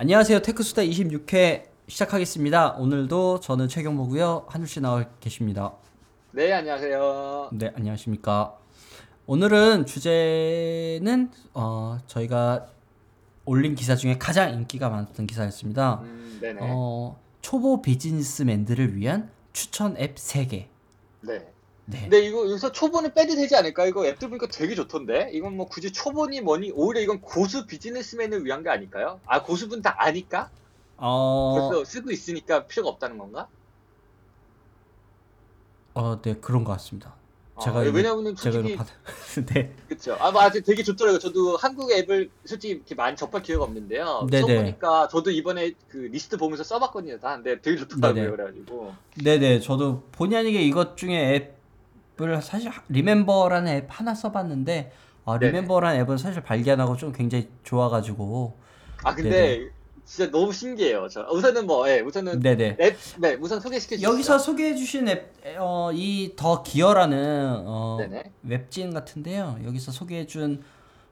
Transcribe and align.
안녕하세요. 0.00 0.42
테크수다 0.42 0.82
26회 0.82 1.64
시작하겠습니다. 1.88 2.74
오늘도 2.74 3.40
저는 3.40 3.66
최경모고요. 3.66 4.46
한줄 4.46 4.68
씨 4.68 4.80
나와 4.80 5.04
계십니다. 5.18 5.72
네, 6.30 6.52
안녕하세요. 6.52 7.48
네, 7.54 7.72
안녕하십니까. 7.74 8.56
오늘은 9.26 9.86
주제는 9.86 11.32
어, 11.52 11.98
저희가 12.06 12.68
올린 13.44 13.74
기사 13.74 13.96
중에 13.96 14.18
가장 14.18 14.54
인기가 14.54 14.88
많았던 14.88 15.26
기사였습니다. 15.26 15.98
음, 16.04 16.38
네네. 16.40 16.60
어, 16.62 17.18
초보 17.42 17.82
비즈니스맨들을 17.82 18.94
위한 18.94 19.32
추천 19.52 19.96
앱 19.96 20.14
3개. 20.14 20.66
네. 21.22 21.52
네. 21.90 22.00
근데 22.02 22.20
이거 22.20 22.40
여기서 22.50 22.70
초보는 22.72 23.14
빼도 23.14 23.34
되지 23.34 23.56
않을까? 23.56 23.86
이거 23.86 24.06
앱들 24.06 24.28
보니까 24.28 24.46
되게 24.48 24.74
좋던데? 24.74 25.30
이건 25.32 25.56
뭐 25.56 25.66
굳이 25.66 25.90
초보니 25.90 26.42
뭐니, 26.42 26.72
오히려 26.74 27.00
이건 27.00 27.20
고수 27.22 27.66
비즈니스맨을 27.66 28.44
위한 28.44 28.62
게 28.62 28.68
아닐까요? 28.68 29.20
아, 29.26 29.42
고수분 29.42 29.80
다 29.80 29.94
아니까? 29.98 30.50
어, 30.98 31.54
벌써 31.70 31.84
쓰고 31.84 32.10
있으니까 32.10 32.66
필요가 32.66 32.90
없다는 32.90 33.16
건가? 33.16 33.48
어, 35.94 36.20
네, 36.20 36.36
그런 36.40 36.62
것 36.64 36.72
같습니다. 36.72 37.14
어, 37.54 37.60
제가 37.62 37.82
이거- 37.84 37.96
왜냐면은 37.96 38.36
솔직히 38.36 38.76
받... 38.76 38.86
네. 39.54 39.74
그쵸. 39.88 40.14
아, 40.20 40.30
맞아. 40.30 40.60
되게 40.60 40.82
좋더라고요. 40.82 41.18
저도 41.18 41.56
한국 41.56 41.90
앱을 41.90 42.30
솔직히 42.44 42.74
이렇게 42.74 42.94
많이 42.94 43.16
접할 43.16 43.42
기회가 43.42 43.64
없는데요. 43.64 44.26
네네. 44.30 44.40
써보니까 44.42 45.08
저도 45.08 45.30
이번에 45.30 45.72
그 45.88 45.96
리스트 45.96 46.36
보면서 46.36 46.62
써봤거든요. 46.64 47.18
다. 47.18 47.36
근데 47.36 47.60
되게 47.62 47.78
좋더라고요. 47.78 48.14
네네. 48.14 48.30
그래가지고. 48.36 48.94
네네, 49.24 49.60
저도 49.60 50.02
본의 50.12 50.38
아니게 50.38 50.60
이것 50.62 50.96
중에 50.98 51.34
앱 51.34 51.57
을 52.20 52.42
사실 52.42 52.70
리멤버라는 52.88 53.72
앱 53.72 53.86
하나 53.88 54.14
써봤는데 54.14 54.92
아, 55.24 55.38
네네. 55.38 55.52
리멤버라는 55.52 56.00
앱은 56.00 56.18
사실 56.18 56.42
발견하고 56.42 56.96
좀 56.96 57.12
굉장히 57.12 57.48
좋아가지고 57.62 58.56
아, 59.04 59.14
근데 59.14 59.68
진짜 60.04 60.30
너무 60.30 60.52
신기해요. 60.52 61.06
저 61.08 61.20
우선은 61.30 61.66
뭐, 61.66 61.88
예, 61.88 62.00
우선은 62.00 62.40
네네. 62.40 62.78
앱, 62.80 62.96
네, 63.18 63.34
우선 63.40 63.60
소개시켜 63.60 63.96
주시죠. 63.96 64.10
여기서 64.10 64.38
소개해 64.38 64.74
주신 64.74 65.06
앱, 65.08 65.34
어, 65.58 65.90
이 65.92 66.32
더 66.34 66.62
기어라는 66.62 67.62
어, 67.66 67.96
네네. 68.00 68.32
웹진 68.42 68.94
같은데요. 68.94 69.58
여기서 69.64 69.92
소개해 69.92 70.26
준 70.26 70.62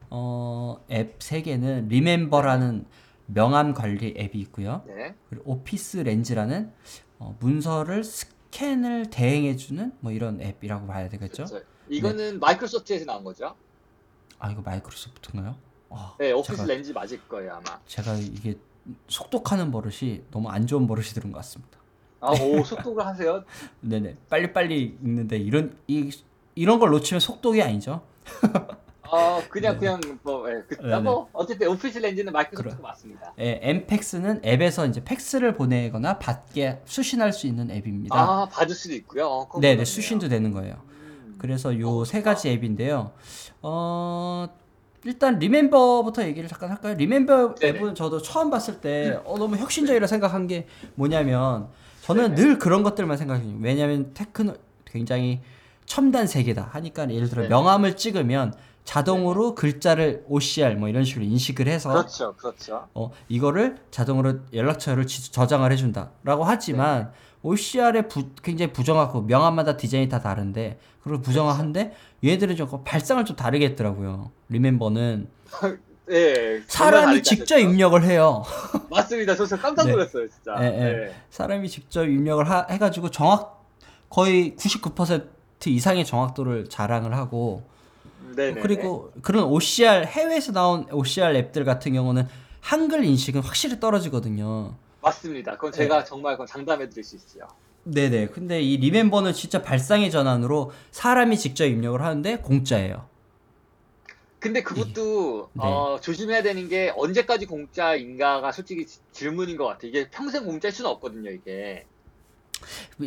어, 0.08 0.78
앱 0.90 1.21
세 1.21 1.42
개는 1.42 1.88
리멤버라는 1.88 2.86
명함 3.26 3.74
관리 3.74 4.14
앱이 4.18 4.30
있고요. 4.40 4.82
네. 4.86 5.14
그리고 5.28 5.52
오피스 5.52 5.98
렌즈라는 5.98 6.72
어, 7.18 7.36
문서를 7.40 8.02
스 8.02 8.26
캔을 8.50 9.10
대행해주는 9.10 9.92
뭐 10.00 10.12
이런 10.12 10.40
앱이라고 10.40 10.86
봐야 10.86 11.08
되겠죠? 11.08 11.44
그쵸. 11.44 11.60
이거는 11.88 12.40
마이크로소프트에서 12.40 13.04
나온 13.04 13.24
거죠? 13.24 13.54
아 14.38 14.50
이거 14.50 14.60
마이크로소프트인가요? 14.62 15.56
아, 15.90 16.14
네, 16.18 16.32
오피스 16.32 16.56
제가, 16.56 16.64
렌즈 16.66 16.90
맞을 16.92 17.20
거예요, 17.28 17.52
아마. 17.54 17.80
제가 17.86 18.14
이게 18.16 18.58
속독하는 19.08 19.70
버릇이 19.70 20.22
너무 20.30 20.48
안 20.48 20.66
좋은 20.66 20.86
버릇이 20.86 21.08
들은 21.08 21.32
것 21.32 21.38
같습니다. 21.38 21.78
아, 22.20 22.32
오, 22.32 22.62
속독을 22.64 23.04
하세요? 23.04 23.44
네네 23.80 24.16
빨리 24.28 24.52
빨리 24.52 24.96
읽는데 25.02 25.36
이런 25.38 25.76
이 25.86 26.10
이런 26.54 26.78
걸 26.78 26.90
놓치면 26.90 27.20
속독이 27.20 27.62
아니죠? 27.62 28.02
어, 29.10 29.42
그냥, 29.48 29.74
네. 29.74 29.78
그냥, 29.78 30.18
뭐, 30.22 30.48
예, 30.50 30.62
그, 30.68 30.76
네네. 30.80 31.00
뭐, 31.00 31.28
어쨌든 31.32 31.68
오피스 31.68 31.98
렌즈는 31.98 32.32
마이크로소프트가 32.32 32.76
그래. 32.76 32.88
맞습니다. 32.88 33.32
예, 33.38 33.60
엠팩스는 33.62 34.42
앱에서 34.44 34.86
이제 34.86 35.02
팩스를 35.04 35.54
보내거나 35.54 36.18
받게 36.18 36.82
수신할 36.84 37.32
수 37.32 37.46
있는 37.46 37.70
앱입니다. 37.70 38.16
아, 38.18 38.48
받을 38.50 38.74
수도 38.74 38.94
있고요. 38.94 39.26
어, 39.26 39.46
그건 39.46 39.60
네네 39.60 39.74
몰랐네요. 39.74 39.84
수신도 39.84 40.28
되는 40.28 40.52
거예요. 40.52 40.74
음. 40.88 41.36
그래서 41.38 41.78
요 41.78 41.98
어, 42.00 42.04
세 42.04 42.22
가지 42.22 42.48
앱인데요. 42.50 43.12
어 43.62 44.48
일단 45.04 45.38
리멤버부터 45.38 46.24
얘기를 46.24 46.48
잠깐 46.48 46.70
할까요? 46.70 46.94
리멤버 46.94 47.54
네네. 47.54 47.78
앱은 47.78 47.94
저도 47.94 48.20
처음 48.22 48.50
봤을 48.50 48.80
때 48.80 49.20
어, 49.24 49.38
너무 49.38 49.56
혁신적이라 49.56 50.06
생각한 50.06 50.46
게 50.46 50.66
뭐냐면 50.94 51.68
저는 52.02 52.34
네네. 52.34 52.42
늘 52.42 52.58
그런 52.58 52.82
것들만 52.82 53.16
생각해요. 53.16 53.56
왜냐하면 53.60 54.12
테크노 54.14 54.54
굉장히 54.84 55.40
첨단 55.84 56.26
세계다 56.26 56.68
하니까 56.72 57.10
예를 57.10 57.28
들어 57.28 57.42
네네. 57.42 57.48
명함을 57.50 57.96
찍으면 57.96 58.54
자동으로 58.86 59.54
글자를 59.56 60.24
OCR 60.28 60.76
뭐 60.76 60.88
이런 60.88 61.04
식으로 61.04 61.24
인식을 61.24 61.66
해서 61.66 61.90
그렇죠, 61.90 62.34
그렇죠. 62.36 62.86
어, 62.94 63.10
이거를 63.28 63.76
자동으로 63.90 64.38
연락처를 64.54 65.06
지- 65.08 65.30
저장을 65.32 65.70
해준다라고 65.72 66.44
하지만 66.44 67.12
OCR의 67.42 68.08
부, 68.08 68.30
굉장히 68.42 68.72
부정하고 68.72 69.22
명함마다 69.22 69.76
디자인이 69.76 70.08
다 70.08 70.20
다른데 70.20 70.78
그리고 71.02 71.20
부정한데 71.20 71.94
얘들은 72.24 72.54
좀 72.56 72.68
발상을 72.84 73.24
좀 73.24 73.34
다르게 73.36 73.66
했더라고요. 73.66 74.30
리멤버는 74.48 75.28
예. 76.10 76.62
사람이 76.68 77.24
직접? 77.24 77.58
입력을 77.58 78.00
해요. 78.04 78.44
맞습니다. 78.90 79.34
저 79.34 79.44
진짜 79.46 79.60
깜짝 79.60 79.86
네. 79.86 79.92
놀랐어요, 79.92 80.28
진짜. 80.28 80.56
예, 80.60 80.66
예. 81.08 81.14
사람이 81.30 81.68
직접 81.68 82.04
입력을 82.04 82.48
하- 82.48 82.66
해가지고 82.70 83.10
정확 83.10 83.66
거의 84.08 84.54
99% 84.56 85.28
이상의 85.66 86.04
정확도를 86.04 86.68
자랑을 86.68 87.16
하고 87.16 87.64
네네. 88.36 88.60
그리고 88.60 89.12
그런 89.22 89.44
OCR 89.44 90.04
해외에서 90.04 90.52
나온 90.52 90.86
OCR 90.92 91.34
앱들 91.34 91.64
같은 91.64 91.92
경우는 91.94 92.28
한글 92.60 93.04
인식은 93.04 93.40
확실히 93.40 93.80
떨어지거든요. 93.80 94.74
맞습니다. 95.00 95.52
그건 95.52 95.72
네. 95.72 95.78
제가 95.78 96.04
정말 96.04 96.34
그건 96.34 96.46
장담해 96.46 96.88
드릴 96.88 97.02
수 97.02 97.16
있어요. 97.16 97.48
네네. 97.84 98.28
근데 98.28 98.60
이 98.60 98.76
리멤버는 98.76 99.32
진짜 99.32 99.62
발상의 99.62 100.10
전환으로 100.10 100.72
사람이 100.90 101.38
직접 101.38 101.64
입력을 101.64 102.00
하는데 102.02 102.36
공짜예요. 102.38 103.08
근데 104.38 104.62
그것도 104.62 105.50
네. 105.54 105.62
어, 105.62 105.98
조심해야 106.00 106.42
되는 106.42 106.68
게 106.68 106.92
언제까지 106.96 107.46
공짜인가가 107.46 108.52
솔직히 108.52 108.86
지- 108.86 108.98
질문인 109.12 109.56
것 109.56 109.64
같아. 109.66 109.86
이게 109.86 110.10
평생 110.10 110.44
공짜일 110.44 110.72
수는 110.74 110.90
없거든요, 110.90 111.30
이게. 111.30 111.86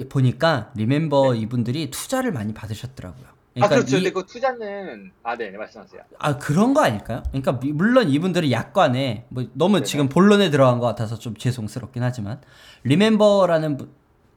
보니까 0.09 0.72
리멤버 0.75 1.35
이분들이 1.35 1.89
투자를 1.91 2.31
많이 2.31 2.53
받으셨더라고요. 2.53 3.38
아, 3.60 3.68
그렇죠. 3.68 3.98
이- 3.98 4.04
근데 4.04 4.12
그 4.12 4.26
투자는 4.26 5.12
아, 5.24 5.36
네, 5.36 5.50
네, 5.50 5.58
말씀하세요. 5.58 6.02
아 6.20 6.38
그런 6.38 6.74
거 6.74 6.82
아닐까요? 6.82 7.24
그러니까 7.30 7.60
미- 7.60 7.72
물론 7.72 8.10
이분들은 8.10 8.52
약관에 8.52 9.26
뭐 9.30 9.46
너무 9.54 9.76
네네. 9.78 9.86
지금 9.86 10.08
본론에 10.08 10.50
들어간 10.50 10.80
것 10.80 10.86
같아서 10.86 11.18
좀 11.18 11.36
죄송스럽긴 11.36 12.04
하지만 12.04 12.40
리멤버라는 12.84 13.78
부- 13.78 13.90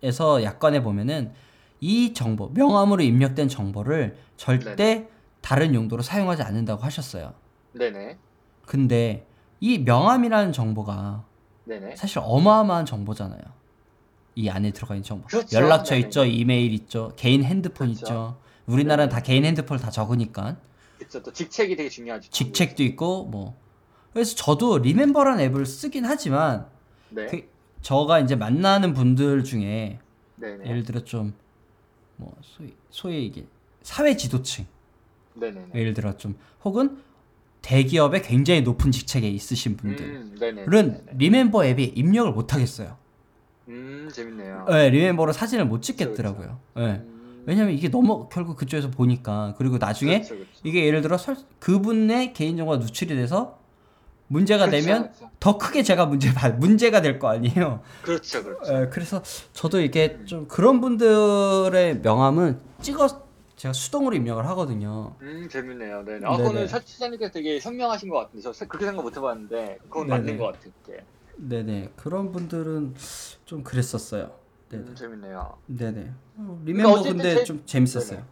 에서 0.04 0.42
약관에 0.42 0.82
보면은 0.82 1.32
이 1.80 2.12
정보 2.12 2.48
명함으로 2.48 3.02
입력된 3.04 3.48
정보를 3.48 4.16
절대 4.36 5.08
다른 5.40 5.74
용도로 5.74 6.02
사용하지 6.02 6.42
않는다고 6.42 6.82
하셨어요. 6.82 7.34
네네. 7.74 8.18
근데 8.66 9.26
이 9.60 9.78
명함이라는 9.78 10.52
정보가 10.52 11.24
네네. 11.66 11.94
사실 11.94 12.18
어마어마한 12.20 12.84
정보잖아요. 12.86 13.40
이 14.34 14.48
안에 14.48 14.72
들어가 14.72 14.94
있는 14.94 15.04
정보. 15.04 15.26
그렇죠. 15.28 15.56
연락처 15.56 15.94
네네. 15.94 16.06
있죠, 16.06 16.24
이메일 16.24 16.72
있죠, 16.72 17.12
개인 17.16 17.44
핸드폰 17.44 17.88
그렇죠. 17.88 18.04
있죠. 18.04 18.36
우리나라는 18.66 19.08
네네. 19.08 19.20
다 19.20 19.22
개인 19.22 19.44
핸드폰을 19.44 19.80
다 19.82 19.90
적으니까 19.90 20.56
그렇죠. 20.98 21.22
또 21.22 21.32
직책이 21.32 21.76
되게 21.76 21.88
중요하죠. 21.88 22.30
직책도 22.30 22.82
있고 22.84 23.24
뭐. 23.26 23.56
그래서 24.12 24.36
저도 24.36 24.78
리멤버라는 24.78 25.42
앱을 25.44 25.66
쓰긴 25.66 26.04
하지만 26.04 26.66
네. 27.08 27.26
그 27.26 27.48
저가 27.80 28.20
이제 28.20 28.36
만나는 28.36 28.94
분들 28.94 29.42
중에 29.44 29.98
네네. 30.36 30.68
예를 30.68 30.84
들어 30.84 31.04
좀 31.04 31.34
뭐 32.16 32.36
소위 32.42 32.74
소위 32.90 33.26
이게 33.26 33.46
사회 33.82 34.16
지도층 34.16 34.66
네네네. 35.34 35.70
예를 35.74 35.94
들어 35.94 36.16
좀 36.16 36.36
혹은 36.64 36.98
대기업의 37.62 38.22
굉장히 38.22 38.62
높은 38.62 38.90
직책에 38.92 39.28
있으신 39.28 39.76
분들은 39.76 40.10
음, 40.10 40.36
네네. 40.38 40.66
은 40.72 41.06
리멤버 41.16 41.64
앱에 41.64 41.82
입력을 41.84 42.30
못 42.32 42.54
하겠어요. 42.54 42.96
음, 43.68 44.08
재밌네요. 44.12 44.66
네, 44.68 44.90
리멤버로 44.90 45.32
사진을 45.32 45.66
못 45.66 45.82
찍겠더라고요. 45.82 46.58
네. 46.76 47.02
음, 47.42 47.44
왜냐면 47.46 47.74
이게 47.74 47.88
너무 47.90 48.28
결국 48.30 48.56
그쪽에서 48.56 48.90
보니까 48.90 49.54
그리고 49.58 49.78
나중에 49.78 50.18
그렇죠, 50.20 50.34
그렇죠. 50.36 50.50
이게 50.64 50.84
예를 50.86 51.02
들어 51.02 51.18
설, 51.18 51.36
그분의 51.58 52.32
개인정보가 52.32 52.78
누출이 52.78 53.14
돼서 53.14 53.58
문제가 54.28 54.66
그렇죠, 54.66 54.86
되면 54.86 55.02
그렇죠. 55.12 55.30
더 55.40 55.58
크게 55.58 55.82
제가 55.82 56.06
문제 56.06 56.32
받 56.32 56.56
문제가 56.58 57.02
될 57.02 57.18
거 57.18 57.28
아니에요. 57.28 57.82
그렇죠, 58.02 58.42
그렇죠. 58.42 58.72
에, 58.74 58.88
그래서 58.88 59.22
저도 59.52 59.80
이게 59.80 60.24
좀 60.24 60.46
그런 60.48 60.80
분들의 60.80 62.00
명함은 62.00 62.60
찍어 62.80 63.22
제가 63.56 63.72
수동으로 63.74 64.16
입력을 64.16 64.44
하거든요. 64.48 65.14
음, 65.20 65.48
재밌네요. 65.50 66.04
네네. 66.04 66.26
아. 66.26 66.36
그거는 66.36 66.66
사치자님께서 66.66 67.30
되게 67.32 67.58
현명하신 67.60 68.08
것 68.08 68.16
같은데, 68.18 68.42
저 68.50 68.66
그렇게 68.66 68.86
생각 68.86 69.02
못 69.02 69.16
해봤는데, 69.16 69.78
그건 69.82 70.06
네네. 70.08 70.18
맞는 70.18 70.38
것 70.38 70.46
같아요. 70.46 70.72
네네 71.36 71.92
그런 71.96 72.30
분들은 72.32 72.94
좀 73.44 73.62
그랬었어요. 73.64 74.30
네네 74.72 74.90
음, 74.90 74.94
재밌네요. 74.94 75.62
네네 75.66 76.14
어, 76.36 76.60
리멤버 76.64 76.90
어쨌든 76.92 77.16
근데 77.22 77.28
제- 77.28 77.44
좀 77.44 77.64
재밌었어요. 77.66 78.26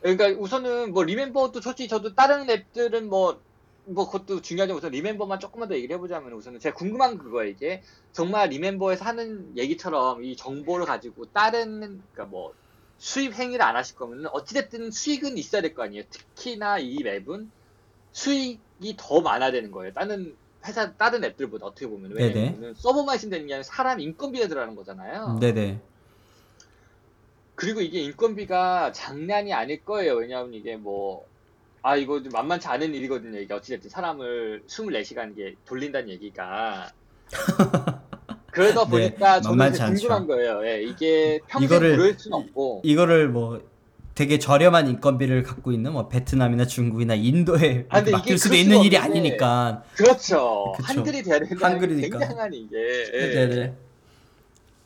그러니까 0.00 0.28
우선은 0.40 0.92
뭐 0.92 1.04
리멤버도 1.04 1.60
솔직히 1.60 1.88
저도 1.88 2.14
다른 2.14 2.48
앱들은 2.50 3.08
뭐, 3.08 3.42
뭐 3.84 4.06
그것도 4.10 4.42
중요하지만 4.42 4.78
우선 4.78 4.90
리멤버만 4.92 5.38
조금만 5.40 5.68
더 5.68 5.76
얘기를 5.76 5.94
해보자면 5.96 6.32
우선은 6.34 6.60
제가 6.60 6.74
궁금한 6.76 7.18
그거예요. 7.18 7.50
이게 7.50 7.82
정말 8.12 8.48
리멤버에서 8.50 9.04
하는 9.04 9.56
얘기처럼 9.56 10.24
이 10.24 10.36
정보를 10.36 10.86
가지고 10.86 11.26
다른, 11.32 11.80
그러니까 12.12 12.26
뭐 12.26 12.54
수입 12.98 13.34
행위를 13.34 13.62
안 13.64 13.76
하실 13.76 13.96
거면 13.96 14.26
어찌됐든 14.32 14.90
수익은 14.92 15.38
있어야 15.38 15.62
될 15.62 15.74
거 15.74 15.84
아니에요. 15.84 16.04
특히나 16.10 16.78
이 16.80 16.98
앱은 17.06 17.52
수익이 18.12 18.96
더 18.98 19.20
많아야 19.22 19.52
되는 19.52 19.70
거예요. 19.70 19.92
다른 19.94 20.36
회사 20.66 20.92
다른 20.94 21.24
앱들보다 21.24 21.66
어떻게 21.66 21.86
보면. 21.86 22.12
왜냐면 22.12 22.74
서버만 22.76 23.16
있으면 23.16 23.30
되는 23.30 23.46
게 23.46 23.54
아니라 23.54 23.62
사람 23.64 24.00
인건비가 24.00 24.48
들어가는 24.48 24.74
거잖아요. 24.76 25.38
네네. 25.40 25.80
그리고 27.54 27.80
이게 27.80 28.00
인건비가 28.00 28.92
장난이 28.92 29.52
아닐 29.52 29.84
거예요. 29.84 30.14
왜냐하면 30.14 30.54
이게 30.54 30.76
뭐, 30.76 31.26
아, 31.82 31.96
이거 31.96 32.22
좀 32.22 32.32
만만치 32.32 32.66
않은 32.68 32.94
일이거든요. 32.94 33.38
이게 33.38 33.52
어찌됐든 33.54 33.90
사람을 33.90 34.62
24시간 34.66 35.36
게 35.36 35.54
돌린다는 35.66 36.08
얘기가. 36.10 36.90
그러다 38.52 38.84
네, 38.84 38.90
보니까 38.90 39.40
저는 39.40 39.70
이제 39.70 39.82
않죠. 39.82 39.94
궁금한 40.08 40.26
거예요. 40.26 40.66
예, 40.66 40.82
이게 40.82 41.40
평생 41.48 41.78
이거를- 41.80 41.90
무료일 41.92 42.18
수는 42.18 42.36
없고. 42.38 42.82
이거를 42.84 43.28
뭐 43.28 43.62
되게 44.14 44.38
저렴한 44.38 44.88
인건비를 44.88 45.42
갖고 45.42 45.72
있는 45.72 45.92
뭐 45.92 46.08
베트남이나 46.08 46.66
중국이나 46.66 47.14
인도에 47.14 47.86
아, 47.88 48.02
맡길 48.02 48.36
수도 48.38 48.50
그럴 48.50 48.60
있는 48.62 48.82
일이 48.82 48.98
아니니까. 48.98 49.84
그렇죠. 49.94 50.72
그쵸. 50.76 50.82
한글이 50.82 51.22
돼야 51.22 51.38
게 51.38 51.54
한글이니까. 51.54 52.18
굉장한 52.18 52.52
이게. 52.52 52.76
예. 53.12 53.34
네네. 53.34 53.74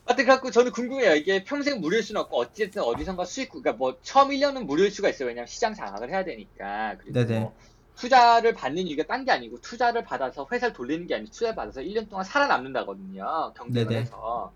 하여튼 0.05 0.25
갖고 0.25 0.49
저는 0.51 0.71
궁금해요. 0.71 1.15
이게 1.15 1.43
평생 1.43 1.81
무료일 1.81 2.01
수는 2.01 2.21
없고 2.21 2.37
어쨌든 2.37 2.81
어디선가 2.83 3.25
수익, 3.25 3.49
그러니까 3.49 3.73
뭐 3.73 3.97
처음 4.01 4.29
1년은 4.29 4.63
무료일 4.63 4.89
수가 4.89 5.09
있어요. 5.09 5.27
왜냐면 5.27 5.47
시장 5.47 5.73
장악을 5.73 6.09
해야 6.09 6.23
되니까. 6.23 6.95
그리고 6.99 7.13
네네. 7.25 7.39
뭐 7.41 7.53
투자를 7.97 8.53
받는 8.53 8.87
이유가 8.87 9.03
딴 9.03 9.25
게 9.25 9.31
아니고 9.31 9.59
투자를 9.59 10.05
받아서 10.05 10.47
회사를 10.49 10.73
돌리는 10.73 11.05
게 11.07 11.15
아니고 11.15 11.31
투자를 11.31 11.55
받아서 11.55 11.81
1년 11.81 12.09
동안 12.09 12.23
살아남는다거든요. 12.23 13.51
경쟁을 13.57 13.87
네네. 13.89 14.01
해서. 14.01 14.53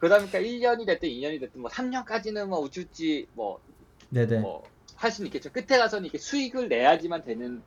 그러다 0.00 0.18
보니까 0.18 0.40
1년이 0.40 0.86
됐든 0.86 1.08
2년이 1.08 1.38
됐든 1.40 1.60
뭐 1.60 1.70
3년까지는 1.70 2.46
뭐 2.46 2.58
우쭈쭈 2.60 3.26
뭐 3.34 3.60
네네. 4.10 4.40
뭐 4.40 4.62
할 4.98 5.12
수는 5.12 5.28
있겠죠. 5.28 5.50
끝에 5.52 5.78
가서는 5.78 6.06
이게 6.06 6.18
수익을 6.18 6.68
내야지만 6.68 7.22
되는 7.24 7.62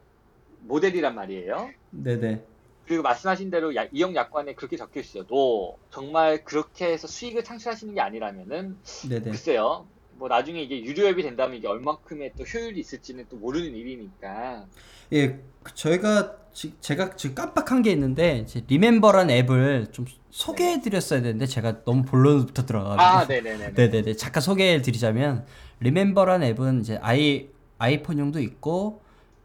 모델이란 0.63 1.15
말이에요. 1.15 1.69
네네. 1.91 2.43
그리고 2.85 3.03
말씀하신 3.03 3.49
대로 3.49 3.73
야- 3.73 3.87
이용 3.93 4.13
약관에 4.15 4.53
그렇게 4.53 4.75
적혀 4.75 4.99
있어도 4.99 5.77
정말 5.91 6.43
그렇게 6.43 6.91
해서 6.91 7.07
수익을 7.07 7.45
창출하시는 7.45 7.93
게 7.95 8.01
아니라면은 8.01 8.75
네네. 9.07 9.29
글쎄요. 9.31 9.87
뭐 10.15 10.27
나중에 10.27 10.61
이게 10.61 10.83
유료 10.83 11.07
앱이 11.07 11.23
된다면 11.23 11.55
이게 11.57 11.69
얼만큼의 11.69 12.33
또 12.37 12.43
효율이 12.43 12.81
있을지는 12.81 13.25
또 13.29 13.37
모르는 13.37 13.73
일이니까. 13.77 14.65
예, 15.13 15.39
그 15.63 15.73
저희가 15.73 16.35
지, 16.51 16.73
제가 16.81 17.15
지금 17.15 17.33
깜빡한 17.33 17.81
게 17.81 17.91
있는데 17.91 18.39
이제 18.39 18.61
리멤버란 18.67 19.29
앱을 19.31 19.87
좀 19.93 20.05
소개해드렸어야 20.31 21.21
되는데 21.21 21.45
제가 21.45 21.85
너무 21.85 22.03
본론부터 22.03 22.65
들어가가지고. 22.65 23.01
아, 23.01 23.25
네네네. 23.25 23.71
네네네. 23.73 24.15
잠깐 24.17 24.41
소개해드리자면 24.41 25.45
리멤버란 25.81 26.43
앱은 26.43 26.81
이제 26.81 26.97
아이 27.01 27.49
아이폰용도 27.77 28.39
있고 28.39 29.01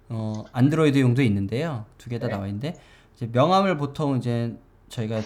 어 0.08 0.44
안드로이드용도 0.52 1.22
있는데요. 1.22 1.86
두 1.98 2.08
개다 2.10 2.28
네. 2.28 2.34
나와 2.34 2.46
있는데 2.46 2.76
이제 3.16 3.28
명함을 3.32 3.76
보통 3.76 4.16
이제 4.18 4.56
저희가 4.88 5.20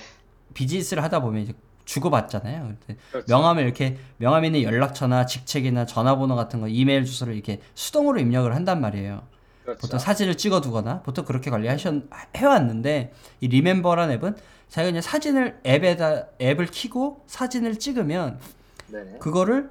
비즈니스를 0.55 1.03
하다 1.03 1.21
보면 1.21 1.43
이제 1.43 1.53
주고받잖아요. 1.85 2.75
그렇죠. 3.11 3.27
명함을 3.29 3.65
이렇게 3.65 3.99
명함에 4.19 4.47
있는 4.47 4.63
연락처나 4.63 5.27
직책이나 5.27 5.87
전화번호 5.87 6.37
같은 6.37 6.61
거 6.61 6.69
이메일 6.69 7.05
주소를 7.05 7.35
이렇게 7.35 7.61
수동으로 7.75 8.21
입력을 8.21 8.55
한단 8.55 8.81
말이에요. 8.81 9.23
그렇죠. 9.65 9.81
보통 9.81 9.99
사진을 9.99 10.37
찍어두거나 10.37 11.03
보통 11.03 11.25
그렇게 11.25 11.51
관리하셨 11.51 12.05
해왔는데 12.37 13.13
이 13.41 13.49
리멤버란 13.49 14.13
앱은 14.13 14.37
자기가 14.69 14.91
그냥 14.91 15.03
사진을 15.03 15.61
앱에다 15.67 16.27
앱을 16.41 16.67
키고 16.67 17.25
사진을 17.27 17.79
찍으면 17.81 18.39
네네. 18.87 19.19
그거를 19.19 19.71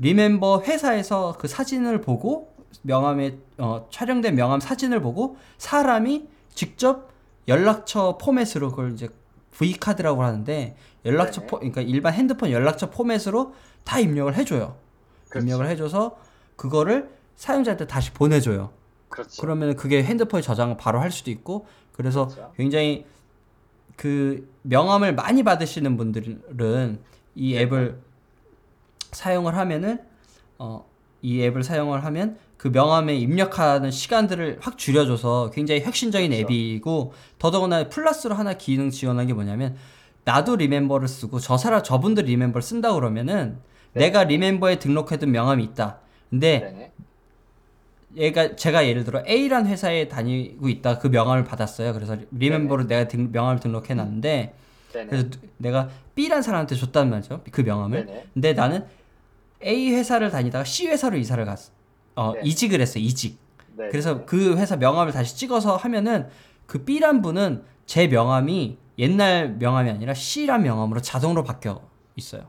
리멤버 0.00 0.62
회사에서 0.62 1.36
그 1.38 1.46
사진을 1.46 2.00
보고 2.00 2.54
명함에 2.82 3.36
어, 3.58 3.86
촬영된 3.90 4.34
명함 4.34 4.58
사진을 4.58 5.00
보고 5.00 5.36
사람이 5.58 6.26
직접 6.54 7.10
연락처 7.46 8.16
포맷으로 8.18 8.70
그걸 8.70 8.92
이제 8.92 9.08
V 9.52 9.74
카드라고 9.74 10.22
하는데 10.22 10.76
연락처 11.04 11.40
네네. 11.42 11.46
포 11.50 11.58
그러니까 11.58 11.80
일반 11.82 12.14
핸드폰 12.14 12.50
연락처 12.50 12.88
포맷으로 12.90 13.54
다 13.84 13.98
입력을 13.98 14.34
해줘요. 14.34 14.76
그렇죠. 15.28 15.46
입력을 15.46 15.66
해줘서 15.66 16.16
그거를 16.56 17.10
사용자한테 17.36 17.86
다시 17.86 18.10
보내줘요. 18.12 18.70
그렇죠. 19.10 19.42
그러면 19.42 19.76
그게 19.76 20.02
핸드폰에 20.02 20.40
저장을 20.40 20.76
바로 20.78 21.00
할 21.00 21.10
수도 21.10 21.30
있고 21.30 21.66
그래서 21.92 22.28
그렇죠. 22.28 22.52
굉장히 22.56 23.04
그 23.96 24.50
명함을 24.62 25.14
많이 25.14 25.42
받으시는 25.42 25.98
분들은 25.98 27.00
이 27.34 27.54
네. 27.54 27.60
앱을 27.60 28.00
사용을 29.12 29.56
하면은 29.56 29.98
어 30.58 30.84
이 31.22 31.42
앱을 31.42 31.62
사용을 31.64 32.02
하면 32.06 32.38
그 32.56 32.68
명함에 32.68 33.14
입력하는 33.14 33.90
시간들을 33.90 34.56
확 34.62 34.78
줄여줘서 34.78 35.50
굉장히 35.52 35.82
혁신적인 35.82 36.30
그렇죠. 36.30 36.44
앱이고 36.46 37.12
더더구나 37.38 37.90
플러스로 37.90 38.34
하나 38.34 38.54
기능 38.54 38.88
지원한 38.88 39.26
게 39.26 39.34
뭐냐면 39.34 39.76
나도 40.24 40.56
리멤버를 40.56 41.08
쓰고 41.08 41.38
저 41.38 41.58
사람 41.58 41.82
저분들 41.82 42.24
리멤버를 42.24 42.62
쓴다 42.62 42.94
그러면은 42.94 43.58
네. 43.92 44.06
내가 44.06 44.24
리멤버에 44.24 44.78
등록해둔 44.78 45.30
명함이 45.30 45.62
있다. 45.64 45.98
근데 46.30 46.60
네네. 46.60 46.92
얘가 48.16 48.56
제가 48.56 48.86
예를 48.86 49.04
들어 49.04 49.22
A란 49.28 49.66
회사에 49.66 50.08
다니고 50.08 50.70
있다 50.70 50.98
그 51.00 51.08
명함을 51.08 51.44
받았어요. 51.44 51.92
그래서 51.92 52.16
리멤버로 52.30 52.86
내가 52.86 53.08
등- 53.08 53.30
명함을 53.30 53.60
등록해 53.60 53.92
놨는데. 53.92 54.54
그래서 54.92 55.28
내가 55.58 55.88
B란 56.14 56.40
사람한테 56.42 56.74
줬단 56.76 57.10
말이죠. 57.10 57.42
그 57.52 57.60
명함을. 57.60 58.06
네네. 58.06 58.26
근데 58.34 58.52
나는 58.54 58.86
A 59.64 59.92
회사를 59.92 60.30
다니다가 60.30 60.64
C 60.64 60.88
회사로 60.88 61.16
이사를 61.16 61.44
갔어. 61.44 61.72
어, 62.16 62.32
네. 62.34 62.40
이직을 62.44 62.80
했어. 62.80 62.98
이직. 62.98 63.38
네네. 63.76 63.90
그래서 63.90 64.24
그 64.24 64.56
회사 64.56 64.76
명함을 64.76 65.12
다시 65.12 65.36
찍어서 65.36 65.76
하면은 65.76 66.28
그 66.66 66.84
B란 66.84 67.22
분은 67.22 67.64
제 67.86 68.06
명함이 68.06 68.78
옛날 68.98 69.56
명함이 69.58 69.90
아니라 69.90 70.14
C란 70.14 70.62
명함으로 70.62 71.00
자동으로 71.00 71.42
바뀌어 71.44 71.82
있어요. 72.16 72.48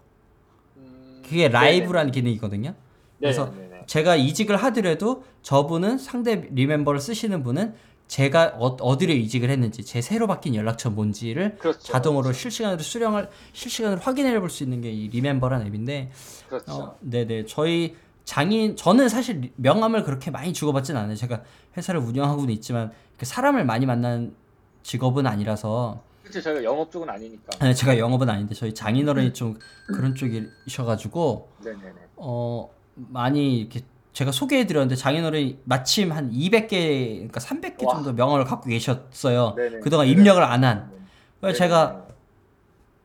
음, 0.77 1.21
그게 1.23 1.47
라이브라는 1.47 2.11
기능이거든요. 2.11 2.75
그래서 3.19 3.51
네네네. 3.51 3.83
제가 3.85 4.15
이직을 4.15 4.57
하더라도 4.57 5.23
저분은 5.41 5.97
상대 5.97 6.47
리멤버를 6.51 6.99
쓰시는 6.99 7.43
분은 7.43 7.73
제가 8.15 8.55
어디로 8.59 9.13
이직을 9.13 9.49
했는지 9.49 9.85
제 9.85 10.01
새로 10.01 10.27
바뀐 10.27 10.53
연락처 10.53 10.89
뭔지를 10.89 11.55
그렇죠. 11.55 11.79
자동으로 11.79 12.33
실시간으로 12.33 12.83
수령을 12.83 13.29
실시간으로 13.53 14.01
확인해 14.01 14.37
볼 14.37 14.49
수 14.49 14.63
있는 14.63 14.81
게 14.81 14.91
이 14.91 15.07
리멤버라는 15.07 15.67
앱인데 15.67 16.11
그렇죠. 16.49 16.73
어, 16.73 16.97
네네 16.99 17.45
저희 17.45 17.95
장인 18.25 18.75
저는 18.75 19.07
사실 19.07 19.39
리- 19.39 19.53
명함을 19.55 20.03
그렇게 20.03 20.29
많이 20.29 20.51
주고받지는 20.51 20.99
않아요 20.99 21.15
제가 21.15 21.41
회사를 21.77 22.01
운영하고는 22.01 22.53
있지만 22.55 22.91
사람을 23.17 23.63
많이 23.63 23.85
만나는 23.85 24.35
직업은 24.83 25.25
아니라서 25.25 26.03
그렇죠. 26.23 26.41
저희가 26.41 26.63
영업 26.65 26.91
쪽은 26.91 27.09
아니니까. 27.09 27.43
아니, 27.59 27.73
제가 27.73 27.97
영업은 27.97 28.29
아닌데 28.29 28.53
저희 28.53 28.73
장인어른이 28.73 29.31
좀 29.31 29.57
그런 29.87 30.15
쪽이셔가지고 30.15 31.49
네네네. 31.63 31.93
어 32.17 32.69
많이 32.95 33.59
이렇게 33.59 33.79
제가 34.13 34.31
소개해 34.31 34.65
드렸는데 34.67 34.95
장인어른이 34.95 35.59
마침 35.63 36.11
한 36.11 36.31
200개 36.31 36.69
그러니까 37.15 37.39
300개 37.39 37.85
와. 37.85 37.95
정도 37.95 38.13
명함을 38.13 38.43
갖고 38.45 38.69
계셨어요. 38.69 39.55
네네. 39.55 39.79
그동안. 39.79 40.07
입력을 40.07 40.41
안 40.43 40.63
한. 40.63 40.91
그래서 41.39 41.57
제가 41.57 42.07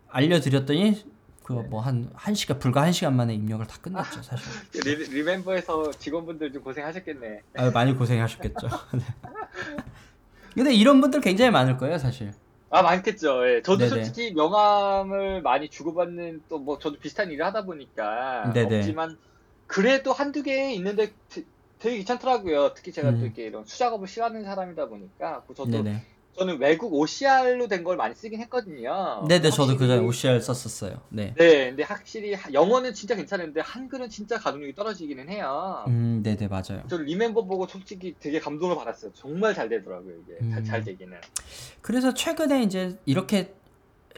알려 0.09 0.41
드렸더니 0.41 1.05
그 1.45 1.53
뭐한 1.53 2.11
1시간 2.17 2.59
불과 2.59 2.83
1시간 2.87 3.13
만에 3.13 3.33
입력을 3.35 3.65
다 3.67 3.77
끝냈죠, 3.81 4.21
사실. 4.23 4.51
리, 4.85 4.97
리멤버에서 4.97 5.93
직원분들 5.93 6.53
좀 6.53 6.63
고생하셨겠네. 6.63 7.43
아, 7.57 7.71
많이 7.71 7.95
고생하셨겠죠. 7.95 8.67
네. 8.95 9.01
근데 10.55 10.75
이런 10.75 11.01
분들 11.01 11.21
굉장히 11.21 11.53
많을 11.53 11.77
거예요, 11.77 11.99
사실. 11.99 12.33
아 12.69 12.83
많겠죠. 12.83 13.49
예. 13.49 13.63
저도 13.63 13.79
네네. 13.79 13.89
솔직히 13.91 14.33
명함을 14.35 15.41
많이 15.43 15.69
주고받는 15.69 16.43
또 16.49 16.59
뭐 16.59 16.79
저도 16.81 16.99
비슷한 16.99 17.31
일을 17.31 17.47
하다 17.47 17.65
보니까 17.65 18.51
네네. 18.53 18.79
없지만 18.79 19.17
그래도 19.67 20.13
한두 20.13 20.43
개 20.43 20.73
있는데 20.75 21.13
되- 21.29 21.45
되게 21.79 21.99
귀찮더라고요. 21.99 22.73
특히 22.75 22.93
제가 22.93 23.11
음. 23.11 23.19
또 23.21 23.25
이렇게 23.27 23.45
이런 23.47 23.65
수작업을 23.65 24.07
싫어하는 24.09 24.45
사람이다 24.45 24.87
보니까 24.87 25.43
그 25.47 25.55
저도 25.55 25.71
네네. 25.83 26.03
저는 26.39 26.59
외국 26.59 26.93
OCR로 26.93 27.67
된 27.67 27.83
걸 27.83 27.97
많이 27.97 28.15
쓰긴 28.15 28.41
했거든요. 28.43 29.25
네네, 29.27 29.51
저도 29.51 29.77
그 29.79 29.87
전에 29.87 30.01
확실히- 30.01 30.07
OCR 30.35 30.41
썼었어요. 30.41 31.01
네. 31.09 31.33
네, 31.37 31.69
근데 31.71 31.83
확실히 31.83 32.35
하- 32.35 32.53
영어는 32.53 32.93
진짜 32.93 33.15
괜찮은데 33.15 33.61
한글은 33.63 34.11
진짜 34.11 34.39
가동력이 34.39 34.75
떨어지기는 34.75 35.31
해요. 35.31 35.85
음, 35.89 36.21
네네, 36.23 36.49
맞아요. 36.49 36.83
저 36.89 36.99
리멤버 36.99 37.45
보고 37.47 37.67
솔직히 37.67 38.15
되게 38.21 38.39
감동을 38.39 38.77
받았어요. 38.77 39.13
정말 39.15 39.55
잘 39.55 39.69
되더라고요, 39.71 40.13
이게. 40.27 40.39
잘, 40.51 40.59
음. 40.59 40.65
잘 40.65 40.85
되기는. 40.85 41.17
그래서 41.81 42.13
최근에 42.13 42.63
이제 42.65 42.99
이렇게 43.07 43.55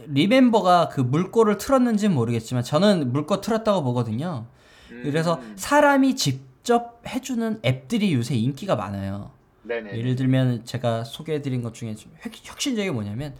리멤버가 0.07 0.88
그 0.88 1.00
물꼬를 1.00 1.59
틀었는지는 1.59 2.14
모르겠지만 2.14 2.62
저는 2.64 3.12
물꼬 3.12 3.40
틀었다고 3.40 3.83
보거든요. 3.85 4.47
음, 4.90 5.02
그래서 5.04 5.42
사람이 5.57 6.16
직접 6.16 7.00
해주는 7.07 7.61
앱들이 7.64 8.12
요새 8.14 8.35
인기가 8.35 8.76
많아요. 8.76 9.30
네네. 9.62 9.97
예를 9.99 10.16
들면 10.16 10.64
제가 10.64 11.04
소개해드린 11.04 11.62
것 11.62 11.75
중에 11.75 11.95
좀 11.95 12.12
혁- 12.21 12.33
혁신적인 12.42 12.90
게 12.90 12.90
뭐냐면 12.92 13.35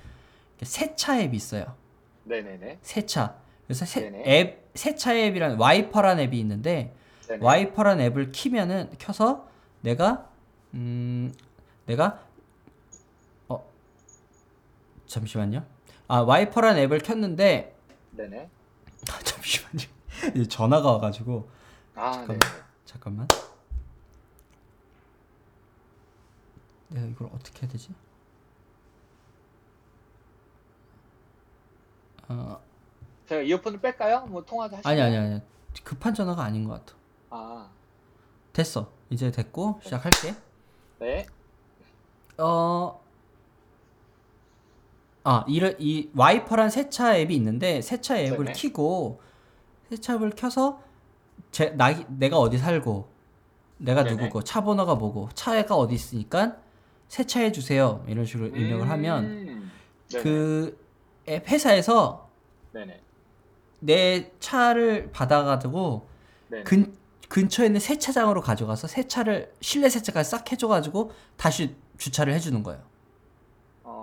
세차 0.63 1.21
앱이 1.21 1.37
있어요. 1.37 1.75
네네네. 2.25 2.79
세차. 2.83 3.37
그래서 3.67 3.85
세, 3.87 4.03
네네. 4.11 4.25
앱 4.27 4.71
세차 4.75 5.15
앱이란 5.17 5.57
와이퍼란 5.59 6.21
앱이 6.21 6.39
있는데 6.41 6.95
네네. 7.29 7.45
와이퍼란 7.45 8.01
앱을 8.01 8.33
키면은 8.33 8.91
켜서 8.99 9.49
내가 9.81 10.29
음 10.75 11.33
내가 11.87 12.23
어 13.49 13.65
잠시만요. 15.07 15.65
아 16.09 16.21
와이퍼란 16.21 16.77
앱을 16.79 16.99
켰는데 16.99 17.75
네네. 18.13 18.49
아, 19.11 19.19
잠시만요. 19.25 19.87
이제 20.35 20.47
전화가 20.47 20.93
와가지고 20.93 21.49
아, 21.95 22.13
잠깐만. 22.13 22.39
네. 22.39 22.47
잠깐만. 22.85 23.29
내가 26.89 27.07
이걸 27.07 27.29
어떻게 27.35 27.63
해야 27.63 27.71
되지? 27.71 27.95
어, 32.29 32.61
제가 33.29 33.43
이어폰을 33.43 33.81
뺄까요? 33.81 34.27
뭐 34.27 34.45
통화도 34.45 34.77
하시고. 34.77 34.89
아니 34.89 35.01
아니 35.01 35.17
아니 35.17 35.41
급한 35.85 36.15
전화가 36.15 36.43
아닌 36.43 36.65
것 36.65 36.75
같아. 36.85 36.99
아, 37.31 37.71
됐어. 38.53 38.91
이제 39.11 39.31
됐고 39.31 39.81
시작할게. 39.83 40.35
네. 40.99 41.27
어. 42.39 43.01
아, 45.25 45.45
이를 45.47 45.77
이 45.79 46.11
와이퍼란 46.15 46.71
세차 46.71 47.17
앱이 47.19 47.35
있는데 47.37 47.83
세차 47.83 48.19
앱을 48.19 48.47
네네. 48.47 48.53
키고 48.53 49.21
세차 49.89 50.15
앱을 50.15 50.31
켜서 50.37 50.81
제 51.51 51.71
나, 51.71 51.93
내가 52.09 52.39
어디 52.39 52.59
살고 52.59 53.09
내가 53.79 54.03
네네. 54.05 54.17
누구고 54.17 54.43
차 54.43 54.63
번호가 54.63 54.97
뭐고 54.97 55.29
차가 55.35 55.77
어디 55.77 55.95
있으니까 55.95 56.57
세차해 57.09 57.53
주세요. 57.53 58.05
이런 58.07 58.25
식으로 58.25 58.49
입력을 58.49 58.89
하면 58.89 59.25
음, 59.25 59.73
네네. 60.11 60.23
그앱 60.23 61.49
회사에서 61.49 62.29
네네. 62.73 63.01
내 63.81 64.33
차를 64.41 65.11
받아가지고 65.13 66.09
네네. 66.49 66.65
근 66.65 66.99
근처에 67.29 67.67
있는 67.67 67.79
세차장으로 67.79 68.41
가져가서 68.41 68.89
세차를 68.89 69.53
실내 69.61 69.89
세차까지 69.89 70.31
싹 70.31 70.51
해줘가지고 70.51 71.13
다시 71.37 71.77
주차를 71.99 72.33
해주는 72.35 72.63
거예요. 72.63 72.83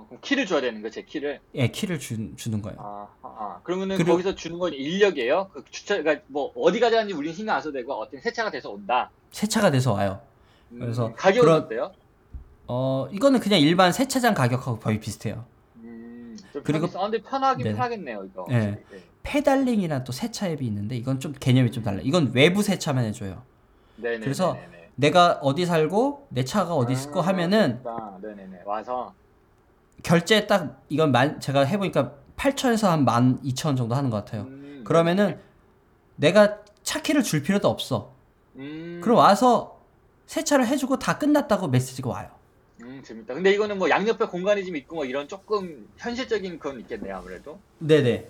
어, 0.06 0.08
그럼 0.08 0.20
키를 0.22 0.46
줘야 0.46 0.62
되는 0.62 0.82
거, 0.82 0.90
제 0.90 1.02
키를. 1.04 1.40
예, 1.56 1.68
키를 1.68 2.00
주, 2.00 2.36
주는 2.36 2.62
거예요. 2.62 2.78
아, 2.80 3.08
아, 3.22 3.28
아. 3.28 3.60
그러면은 3.64 3.98
그리고- 3.98 4.12
거기서 4.14 4.36
주는 4.36 4.60
건 4.60 4.74
인력이에요? 4.74 5.50
그 5.54 5.64
주차, 5.72 5.98
그러니까 5.98 6.24
뭐 6.28 6.52
어디 6.56 6.80
가자는지 6.80 7.14
우리는 7.14 7.36
신경 7.36 7.56
안 7.56 7.62
써도 7.62 7.74
되고 7.74 7.94
어떤 7.94 8.20
세차가 8.22 8.52
돼서 8.52 8.72
온다. 8.72 9.10
세차가 9.32 9.72
돼서 9.72 9.94
와요. 9.94 10.22
음, 10.72 10.80
그래서 10.80 11.12
가격은 11.16 11.42
그런- 11.46 11.64
어때요? 11.64 11.92
어, 12.68 13.08
이거는 13.12 13.40
그냥 13.40 13.60
일반 13.60 13.92
세차장 13.92 14.34
가격하고 14.34 14.80
거의 14.80 15.00
비슷해요. 15.00 15.46
음, 15.78 16.38
좀 16.54 16.64
그리고- 16.64 16.88
근데 16.88 17.22
편하긴 17.22 17.64
네네. 17.64 17.76
편하겠네요, 17.76 18.24
이거. 18.32 18.46
네. 18.50 18.60
네. 18.90 19.00
페달링이란 19.24 20.04
또 20.04 20.12
세차 20.12 20.48
앱이 20.50 20.66
있는데 20.68 20.96
이건 20.96 21.20
좀 21.20 21.34
개념이 21.40 21.72
좀 21.72 21.84
달라. 21.84 22.00
이건 22.04 22.32
외부 22.34 22.62
세차만 22.62 23.04
해줘요. 23.06 23.42
네네. 23.98 24.20
그래서 24.20 24.54
네네네. 24.54 24.90
내가 24.96 25.40
어디 25.42 25.66
살고 25.66 26.28
내 26.30 26.44
차가 26.46 26.76
어디 26.76 26.94
거 27.12 27.22
아, 27.22 27.28
하면은. 27.28 27.82
네네네. 28.22 28.62
와서. 28.66 29.14
결제 30.04 30.48
딱 30.48 30.84
이건 30.90 31.12
만 31.12 31.40
제가 31.40 31.62
해보니까 31.62 32.14
8천에서 32.38 32.88
한 32.88 33.06
12,000원 33.06 33.78
정도 33.78 33.96
하는 33.96 34.10
것 34.10 34.18
같아요. 34.18 34.44
음, 34.44 34.84
그러면은 34.86 35.40
내가 36.16 36.60
차 36.84 37.02
키를 37.02 37.24
줄 37.24 37.42
필요도 37.42 37.68
없어. 37.68 38.14
음, 38.58 39.00
그럼 39.04 39.18
와서 39.18 39.82
세차를 40.28 40.68
해주고 40.68 41.00
다 41.00 41.18
끝났다고 41.18 41.68
메시지가 41.68 42.10
와요. 42.10 42.30
음, 42.82 43.02
재밌다. 43.04 43.34
근데 43.34 43.52
이거는 43.52 43.78
뭐 43.78 43.90
양옆에 43.90 44.26
공간이 44.26 44.66
좀 44.66 44.76
있고 44.76 44.98
뭐 44.98 45.06
이런 45.06 45.28
조금 45.28 45.88
현실적인 45.98 46.60
그건 46.60 46.80
있겠네요, 46.82 47.18
아무래도. 47.18 47.60
네네. 47.80 48.30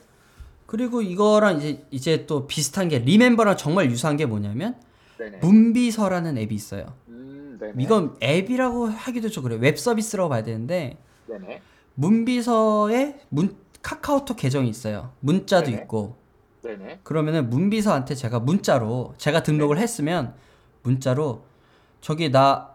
그리고 0.65 1.01
이거랑 1.01 1.57
이제 1.57 1.85
이제 1.91 2.25
또 2.25 2.47
비슷한 2.47 2.89
게 2.89 2.99
리멤버랑 2.99 3.57
정말 3.57 3.89
유사한 3.91 4.17
게 4.17 4.25
뭐냐면 4.25 4.75
네네. 5.17 5.37
문비서라는 5.37 6.37
앱이 6.37 6.53
있어요. 6.55 6.93
음. 7.07 7.59
이건 7.77 8.15
앱이라고 8.21 8.87
하기도 8.87 9.29
좀 9.29 9.43
그래요. 9.43 9.59
웹 9.59 9.77
서비스라고 9.77 10.29
봐야 10.29 10.43
되는데 10.43 10.97
네네. 11.27 11.61
문비서에 11.95 13.19
문 13.29 13.55
카카오톡 13.81 14.37
계정이 14.37 14.69
있어요. 14.69 15.11
문자도 15.19 15.67
네네. 15.67 15.83
있고 15.83 16.15
네네. 16.63 16.99
그러면은 17.03 17.49
문비서한테 17.49 18.15
제가 18.15 18.39
문자로 18.39 19.13
제가 19.17 19.43
등록을 19.43 19.77
했으면 19.77 20.33
문자로 20.83 21.43
저기 22.01 22.31
나 22.31 22.71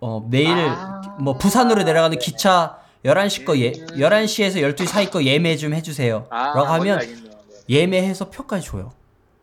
어, 0.00 0.26
내일 0.30 0.48
아. 0.56 1.00
뭐 1.20 1.36
부산으로 1.36 1.82
내려가는 1.82 2.18
네네. 2.18 2.24
기차 2.24 2.78
11시 3.04 3.44
거 3.44 3.56
예, 3.58 3.68
음. 3.68 3.86
11시에서 3.96 4.56
12시 4.74 4.86
사이 4.86 5.10
거 5.10 5.22
예매 5.24 5.56
좀 5.56 5.72
해주세요. 5.72 6.26
아, 6.30 6.54
라고 6.54 6.66
하면. 6.66 6.98
네. 6.98 7.30
예매해서 7.70 8.30
표까지 8.30 8.66
줘요. 8.66 8.92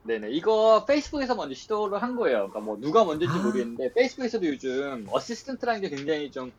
네네. 0.04 0.30
이거 0.32 0.86
페이스북에서 0.86 1.36
먼저 1.36 1.56
시도를 1.56 2.02
한 2.02 2.16
거예요. 2.16 2.50
그러니까 2.50 2.60
뭐 2.60 2.78
누가 2.80 3.04
먼저인지 3.04 3.38
아. 3.38 3.42
모르겠는데 3.42 3.94
페이스북에서도 3.94 4.46
요즘 4.46 5.08
assistant라는 5.10 5.82
게 5.82 5.90
굉장히 5.90 6.30
좀 6.30 6.52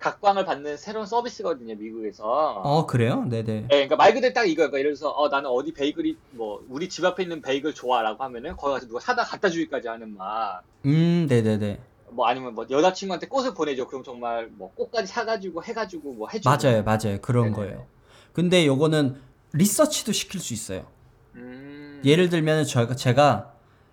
각광을 0.00 0.46
받는 0.46 0.78
새로운 0.78 1.06
서비스거든요, 1.06 1.74
미국에서. 1.76 2.24
어 2.24 2.86
그래요? 2.86 3.22
네네. 3.28 3.44
네, 3.44 3.68
그러니까 3.68 3.96
말 3.96 4.14
그대로 4.14 4.32
딱 4.32 4.44
이거예요. 4.44 4.70
그러니까 4.70 4.78
예를 4.78 4.94
들어서 4.94 5.10
어, 5.10 5.28
나는 5.28 5.50
어디 5.50 5.72
베이글이 5.72 6.16
뭐 6.30 6.64
우리 6.68 6.88
집 6.88 7.04
앞에 7.04 7.22
있는 7.22 7.42
베이글 7.42 7.74
좋아라고 7.74 8.24
하면은 8.24 8.56
거기 8.56 8.72
가서 8.72 8.86
누가 8.88 8.98
사다 8.98 9.24
갖다 9.24 9.50
주기까지 9.50 9.88
하는 9.88 10.16
막. 10.16 10.62
음 10.86 11.26
네네네. 11.28 11.78
뭐 12.12 12.26
아니면 12.26 12.54
뭐 12.54 12.66
여자친구한테 12.68 13.28
꽃을 13.28 13.52
보내줘. 13.52 13.86
그럼 13.86 14.02
정말 14.02 14.48
뭐 14.52 14.72
꽃까지 14.74 15.06
사가지고 15.06 15.62
해가지고 15.62 16.14
뭐 16.14 16.28
해주고. 16.32 16.48
맞아요 16.50 16.82
맞아요 16.82 17.20
그런 17.20 17.50
네네네. 17.52 17.56
거예요. 17.56 17.86
근데 18.32 18.66
요거는 18.66 19.20
리서치도 19.52 20.12
시킬 20.12 20.40
수 20.40 20.54
있어요. 20.54 20.86
음. 21.34 22.00
예를 22.06 22.30
들면 22.30 22.64
저희가 22.64 22.96
제가 22.96 23.52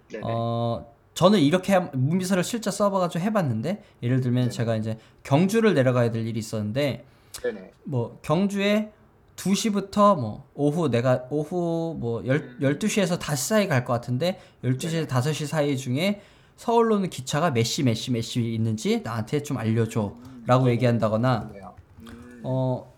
네네. 0.09 0.23
어 0.25 0.95
저는 1.17 1.39
이렇게 1.39 1.73
함- 1.73 1.89
문비서를 1.93 2.43
실제 2.43 2.69
써봐가지고 2.69 3.23
해봤는데 3.23 3.81
예를 4.03 4.21
들면 4.21 4.43
네네. 4.43 4.51
제가 4.51 4.75
이제 4.75 4.99
경주를 5.23 5.73
내려가야 5.73 6.11
될 6.11 6.27
일이 6.27 6.37
있었는데 6.37 7.05
네네. 7.41 7.71
뭐 7.85 8.19
경주에 8.21 8.91
2시부터 9.35 10.15
뭐 10.19 10.45
오후 10.53 10.89
내가 10.89 11.23
오후 11.31 11.95
뭐 11.99 12.23
열, 12.27 12.37
음. 12.37 12.57
12시에서 12.61 13.17
5시 13.17 13.35
사이 13.47 13.67
갈 13.67 13.83
것 13.83 13.93
같은데 13.93 14.39
12시에서 14.63 15.07
5시 15.07 15.47
사이 15.47 15.75
중에 15.75 16.21
서울로는 16.55 17.09
기차가 17.09 17.49
몇 17.49 17.63
시 17.65 17.81
몇 17.83 17.93
시 17.95 18.11
몇 18.11 18.21
시 18.21 18.53
있는지 18.53 19.01
나한테 19.03 19.41
좀 19.41 19.57
알려줘 19.57 20.13
라고 20.45 20.69
얘기한다거나 20.69 21.47
그래요. 21.47 21.73
음. 22.01 22.41
어 22.43 22.93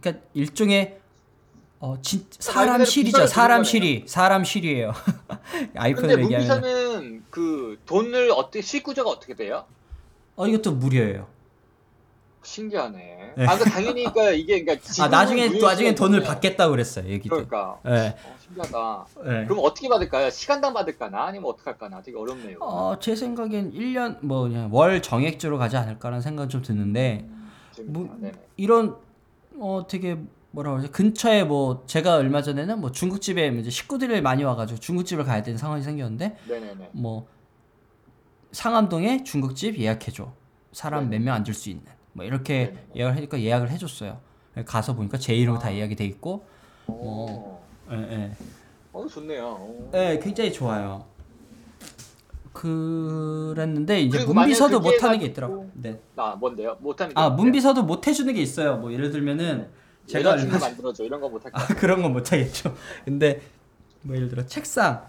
그러니까 0.00 0.24
일종의 0.32 0.98
어 1.78 1.96
진, 2.00 2.20
말 2.20 2.66
사람 2.66 2.84
실이죠 2.86 3.26
사람. 3.26 3.64
실이 3.64 4.04
사람 4.06 4.44
실이에요 4.44 4.92
아이폰을 5.76 6.24
얘기하면 6.24 6.62
문비서는 7.00 7.24
그 7.30 7.78
돈을 7.86 8.30
어떻게 8.30 8.60
구조가 8.82 9.10
어떻게 9.10 9.34
돼요? 9.34 9.64
어 10.36 10.46
이것도 10.46 10.72
무료예요 10.72 11.26
신기하네. 12.42 13.34
네. 13.36 13.46
아, 13.46 13.58
그 13.58 13.64
당연히 13.64 14.04
그러니까 14.04 14.30
이게 14.30 14.64
그러니까 14.64 14.86
아 15.04 15.08
나중에 15.08 15.58
또 15.58 15.66
나중에 15.66 15.94
돈을 15.94 16.18
있는데 16.20 16.26
받겠다 16.34 16.66
고 16.66 16.70
그랬어요 16.70 17.06
얘기도 17.08 17.46
그러니까 17.46 17.78
예 17.86 18.16
어, 18.24 18.36
신기하다. 18.42 19.06
예. 19.26 19.44
그럼 19.46 19.58
어떻게 19.62 19.88
받을까요? 19.88 20.30
시간당 20.30 20.72
받을까나 20.72 21.24
아니면 21.24 21.50
어떻게 21.50 21.68
할까나 21.70 22.00
되게 22.02 22.16
어렵네요. 22.16 22.58
어, 22.60 22.98
제 22.98 23.14
생각엔 23.14 23.72
1년 23.72 24.24
뭐 24.24 24.42
그냥 24.42 24.70
월 24.72 25.02
정액제로 25.02 25.58
가지 25.58 25.76
않을까라는 25.76 26.22
생각은 26.22 26.48
좀 26.48 26.62
드는데. 26.62 27.28
뭐. 27.84 28.08
이런 28.56 28.96
어 29.58 29.86
되게 29.88 30.18
뭐라 30.52 30.72
그러지 30.72 30.88
근처에 30.90 31.44
뭐 31.44 31.84
제가 31.86 32.16
얼마 32.16 32.42
전에는 32.42 32.80
뭐 32.80 32.90
중국집에 32.90 33.48
이제 33.48 33.70
식구들이 33.70 34.20
많이 34.20 34.42
와가지고 34.42 34.80
중국집을 34.80 35.24
가야 35.24 35.42
되는 35.42 35.56
상황이 35.58 35.82
생겼는데 35.82 36.36
네네네. 36.48 36.90
뭐 36.92 37.28
상암동에 38.52 39.22
중국집 39.22 39.78
예약해줘 39.78 40.32
사람 40.72 41.04
네네. 41.04 41.18
몇명 41.18 41.34
앉을 41.36 41.54
수 41.54 41.70
있는 41.70 41.84
뭐 42.12 42.24
이렇게 42.24 42.66
네네네. 42.66 42.86
예약을 42.96 43.16
하니까 43.16 43.40
예약을 43.40 43.70
해줬어요 43.70 44.20
가서 44.66 44.94
보니까 44.94 45.18
제 45.18 45.34
이름 45.34 45.58
다 45.58 45.68
아. 45.68 45.72
예약이 45.74 45.94
돼 45.94 46.04
있고 46.04 46.44
오. 46.88 47.58
예, 47.92 47.96
예. 47.96 48.32
어, 48.92 49.06
좋네요. 49.06 49.44
오. 49.46 49.88
네, 49.92 50.18
굉장히 50.18 50.52
좋아요. 50.52 51.04
그랬는데 52.52 54.00
이제 54.00 54.18
그리고 54.18 54.34
문비서도 54.34 54.80
만약에 54.80 54.84
그게 54.84 54.96
못하는 54.96 55.18
게 55.20 55.26
있더라고. 55.26 55.70
네. 55.74 56.00
아, 56.16 56.34
뭔데요? 56.34 56.76
못 56.80 57.00
하는 57.00 57.14
게 57.14 57.20
아 57.20 57.28
뭔데요? 57.28 57.44
문비서도 57.44 57.82
못 57.84 58.06
해주는 58.08 58.34
게 58.34 58.42
있어요. 58.42 58.76
뭐 58.78 58.92
예를 58.92 59.10
들면은 59.12 59.68
제가 60.10 60.30
얼마 60.32 60.58
만들어줘 60.58 61.04
이런 61.04 61.20
거 61.20 61.28
못할 61.28 61.50
아. 61.54 61.66
그런 61.66 62.02
건 62.02 62.12
못하겠죠. 62.12 62.74
근데 63.04 63.40
뭐 64.02 64.16
예를 64.16 64.28
들어 64.28 64.44
책상 64.46 65.04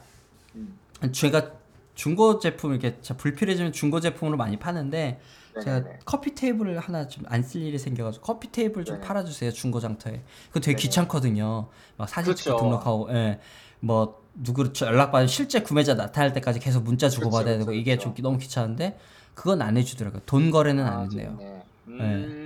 음. 0.55 0.77
제가 1.12 1.51
중고 1.96 2.39
제품 2.39 2.72
이렇게 2.72 2.98
자, 3.01 3.15
불필요해지면 3.15 3.72
중고 3.74 4.00
제품으로 4.00 4.38
많이 4.38 4.58
파는데 4.58 5.20
제가 5.62 5.79
네네네. 5.79 6.00
커피 6.05 6.34
테이블을 6.34 6.79
하나 6.79 7.08
좀 7.08 7.25
안 7.27 7.43
쓸 7.43 7.62
일이 7.62 7.77
생겨가지고 7.77 8.24
커피 8.25 8.51
테이블 8.51 8.86
좀 8.86 8.96
네네. 8.96 9.08
팔아주세요 9.08 9.51
중고 9.51 9.79
장터에. 9.79 10.22
그거 10.48 10.60
되게 10.62 10.75
네네. 10.77 10.81
귀찮거든요. 10.81 11.67
막 11.98 12.08
사진 12.10 12.34
찍고 12.36 12.51
그렇죠. 12.58 12.63
등록하고, 12.63 13.10
예. 13.13 13.39
뭐 13.81 14.22
누구 14.34 14.72
저 14.72 14.86
연락 14.86 15.12
받은 15.12 15.27
실제 15.27 15.62
구매자 15.62 15.93
나타날 15.96 16.31
때까지 16.34 16.60
계속 16.60 16.84
문자 16.84 17.10
주고 17.10 17.29
그쵸, 17.29 17.38
받아야 17.38 17.58
되고 17.58 17.74
이게 17.74 17.98
그쵸. 17.98 18.13
좀 18.13 18.24
너무 18.24 18.38
귀찮은데 18.38 18.98
그건 19.34 19.62
안 19.62 19.75
해주더라고요. 19.75 20.22
돈 20.25 20.51
거래는 20.51 20.86
아, 20.86 21.00
안 21.00 21.01
했네요. 21.12 21.36
좋네. 21.38 21.63
음, 21.88 21.98
네. 21.98 22.41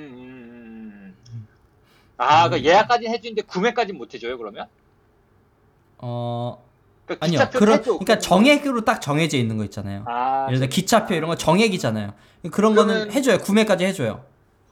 음, 2.17 2.24
음. 2.24 2.25
아, 2.27 2.50
그 2.50 2.63
예약까지 2.63 3.07
해주는데 3.07 3.41
구매까지 3.43 3.93
못 3.93 4.13
해줘요 4.13 4.38
그러면? 4.38 4.67
어 5.98 6.63
그러니까 7.05 7.25
아니요. 7.25 7.39
그런. 7.53 7.81
그러니까 7.81 8.19
정액으로 8.19 8.84
딱 8.84 9.00
정해져 9.00 9.38
있는 9.38 9.57
거 9.57 9.63
있잖아요. 9.65 10.03
아, 10.07 10.45
예를 10.48 10.60
들어 10.60 10.69
기차표 10.69 11.13
이런 11.13 11.29
거 11.29 11.36
정액이잖아요. 11.36 12.13
그런 12.51 12.75
거는 12.75 12.93
그러면- 12.95 13.12
해줘요. 13.13 13.38
구매까지 13.39 13.86
해줘요. 13.86 14.24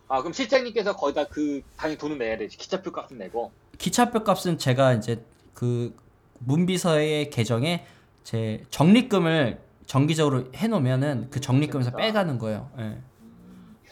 아 0.08 0.20
그럼 0.20 0.34
실장님께서 0.34 0.96
거기다 0.96 1.26
그 1.26 1.62
당연히 1.78 1.98
돈을 1.98 2.18
내야 2.18 2.38
되지 2.38 2.58
기차표 2.58 2.92
값은 2.92 3.18
내고 3.18 3.52
기차표 3.78 4.24
값은 4.24 4.58
제가 4.58 4.94
이제 4.94 5.24
그 5.54 5.96
문비서의 6.40 7.30
계정에 7.30 7.86
제 8.24 8.64
적립금을 8.70 9.60
정기적으로 9.88 10.46
해놓으면은 10.56 11.30
그 11.30 11.40
적립금에서. 11.40 11.92
빼가는 11.96 12.38
거예요. 12.38 12.70
예. 12.80 12.98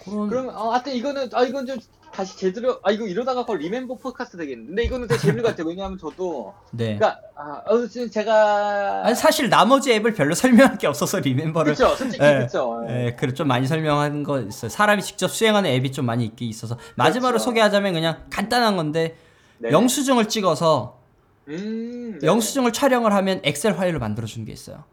그런 0.04 0.28
그러면 0.30 0.56
어, 0.56 0.72
하여튼 0.72 0.94
이거는 0.94 1.30
아 1.34 1.44
이건 1.44 1.66
좀 1.66 1.78
다시 2.14 2.38
제대로 2.38 2.80
아 2.84 2.92
이거 2.92 3.08
이러다가 3.08 3.46
거의 3.46 3.60
리멤버 3.60 3.96
포드카스트 3.96 4.38
되겠는데 4.38 4.84
이거는 4.84 5.08
되게 5.08 5.20
재밌는 5.20 5.44
것 5.44 5.50
같아요 5.50 5.68
왜냐하면 5.68 5.98
저도 5.98 6.54
네. 6.72 6.98
그러니까 6.98 7.20
아 7.36 7.62
어, 7.66 7.88
지금 7.88 8.10
제가 8.10 9.06
아니 9.06 9.16
사실 9.16 9.50
나머지 9.50 9.94
앱을 9.94 10.14
별로 10.14 10.34
설명할 10.36 10.78
게 10.78 10.88
없어서 10.88 11.20
리멤버를 11.20 11.74
그쵸 11.74 11.96
솔직히 11.96 12.24
예. 12.24 12.40
그쵸 12.40 12.86
예. 12.90 13.08
예, 13.08 13.16
그래 13.16 13.34
좀 13.34 13.48
많이 13.48 13.66
설명한 13.66 14.24
거 14.24 14.40
있어요. 14.42 14.70
사람이 14.70 15.02
직접 15.02 15.30
수행하는 15.30 15.70
앱이 15.70 15.92
좀 15.92 16.06
많이 16.06 16.26
있긴 16.26 16.50
있어서 16.50 16.78
마지막으로 16.96 17.34
그렇죠. 17.34 17.46
소개하자면 17.46 17.94
그냥 17.94 18.26
간단한 18.30 18.76
건데 18.76 19.16
네. 19.60 19.72
영수증을 19.72 20.28
찍어서 20.28 21.00
음, 21.48 22.20
네. 22.22 22.28
영수증을 22.28 22.74
촬영을 22.74 23.14
하면 23.14 23.42
엑셀 23.44 23.76
파일로 23.76 24.00
만들어 24.00 24.28
주는 24.28 24.46
게 24.46 24.52
있어요. 24.52 24.84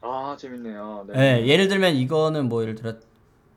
아 0.00 0.36
재밌네요 0.38 1.06
네. 1.08 1.42
예, 1.42 1.46
예를 1.46 1.68
들면 1.68 1.94
이거는 1.94 2.48
뭐 2.48 2.62
예를 2.62 2.74
들어 2.74 2.94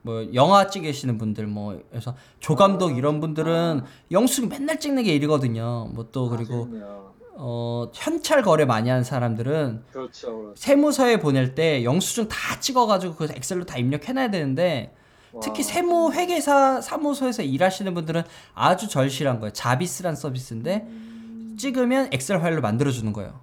뭐 0.08 0.26
영화 0.32 0.68
찍으시는 0.68 1.18
분들 1.18 1.46
뭐 1.46 1.78
그래서 1.90 2.16
조감독 2.40 2.96
이런 2.96 3.20
분들은 3.20 3.82
영수증 4.10 4.48
맨날 4.48 4.80
찍는 4.80 5.02
게 5.02 5.14
일이거든요. 5.14 5.90
뭐또 5.92 6.26
아, 6.26 6.28
그리고. 6.30 6.68
어 7.40 7.90
현찰 7.94 8.42
거래 8.42 8.64
많이 8.64 8.88
하는 8.88 9.04
사람들은 9.04 9.82
그렇죠 9.92 10.38
그렇죠. 10.38 10.54
세무서에 10.56 11.20
보낼 11.20 11.54
때 11.54 11.84
영수증 11.84 12.26
다 12.26 12.58
찍어가지고 12.58 13.14
그 13.14 13.28
엑셀로 13.30 13.64
다 13.64 13.76
입력해놔야 13.76 14.30
되는데 14.30 14.92
특히 15.42 15.62
와. 15.62 15.68
세무 15.68 16.12
회계사 16.14 16.80
사무소에서 16.80 17.42
일하시는 17.42 17.92
분들은 17.92 18.22
아주 18.54 18.88
절실한 18.88 19.40
거예요. 19.40 19.52
자비스란 19.52 20.16
서비스인데 20.16 20.88
찍으면 21.58 22.08
엑셀 22.12 22.40
파일로 22.40 22.62
만들어 22.62 22.90
주는 22.90 23.12
거예요. 23.12 23.38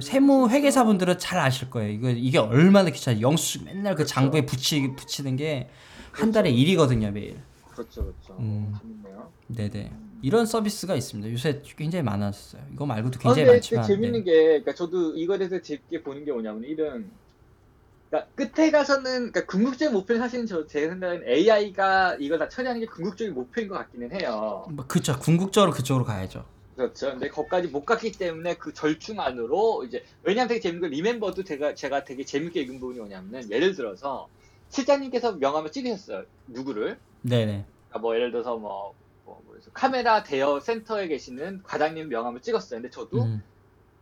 음, 0.00 0.02
세무 0.02 0.48
회계사 0.50 0.84
분들은 0.84 1.18
잘 1.18 1.38
아실 1.38 1.70
거예요. 1.70 1.90
이거 1.92 2.10
이게 2.10 2.38
얼마나 2.38 2.90
귀찮아요. 2.90 3.20
영수증 3.20 3.64
맨날 3.64 3.94
그 3.94 4.04
장부에 4.06 4.46
붙이 4.46 4.92
붙이는 4.96 5.36
게 5.36 5.68
한 6.12 6.32
달에 6.32 6.50
일이거든요 6.50 7.10
매일. 7.10 7.40
그렇죠 7.72 8.02
그렇죠 8.02 8.36
음. 8.40 8.74
재밌네요 8.80 9.30
네네. 9.48 9.92
이런 10.22 10.44
서비스가 10.44 10.94
있습니다. 10.96 11.32
요새 11.32 11.62
굉장히 11.76 12.02
많았어요. 12.02 12.62
이거 12.74 12.84
말고도 12.84 13.18
아, 13.20 13.22
굉장히 13.22 13.44
근데 13.46 13.52
많지만. 13.52 13.84
재밌는 13.84 14.12
네. 14.12 14.22
게, 14.24 14.32
그러니까 14.60 14.74
저도 14.74 15.16
이거에 15.16 15.38
대해서 15.38 15.62
재밌게 15.62 16.02
보는 16.02 16.26
게 16.26 16.32
뭐냐면, 16.32 16.62
이런, 16.64 17.10
그러니까 18.10 18.30
끝에 18.34 18.70
가서는, 18.70 19.32
그러니까 19.32 19.46
궁극적인 19.46 19.94
목표는 19.94 20.20
사실은 20.20 20.44
저, 20.44 20.66
제 20.66 20.88
생각엔 20.88 21.22
AI가 21.26 22.16
이걸 22.20 22.38
다 22.38 22.50
처리하는 22.50 22.82
게 22.82 22.86
궁극적인 22.86 23.32
목표인 23.32 23.68
것 23.68 23.76
같기는 23.76 24.12
해요. 24.12 24.66
뭐 24.70 24.84
그쵸. 24.86 25.18
궁극적으로 25.18 25.72
그쪽으로 25.72 26.04
가야죠. 26.04 26.44
그렇죠. 26.80 27.10
근데 27.10 27.28
거기까지 27.28 27.68
못 27.68 27.84
갔기 27.84 28.12
때문에 28.12 28.54
그 28.54 28.72
절충 28.72 29.20
안으로, 29.20 29.84
이제, 29.84 30.02
왜냐면 30.22 30.48
되게 30.48 30.60
재밌는 30.60 30.80
건, 30.80 30.90
리멤버도 30.90 31.44
제가, 31.44 31.74
제가 31.74 32.04
되게 32.04 32.24
재밌게 32.24 32.60
읽은 32.62 32.80
부분이 32.80 32.98
뭐냐면은, 32.98 33.50
예를 33.50 33.74
들어서, 33.74 34.28
실장님께서 34.70 35.32
명함을 35.32 35.72
찍으셨어요. 35.72 36.24
누구를. 36.46 36.98
네네. 37.22 37.64
그러니까 37.88 37.98
뭐 38.00 38.14
예를 38.14 38.30
들어서 38.30 38.56
뭐, 38.56 38.94
뭐, 39.24 39.42
뭐 39.44 39.56
카메라 39.74 40.22
대여 40.22 40.60
센터에 40.60 41.08
계시는 41.08 41.62
과장님 41.64 42.08
명함을 42.08 42.40
찍었어요. 42.40 42.80
근데 42.80 42.90
저도 42.90 43.24
음, 43.24 43.42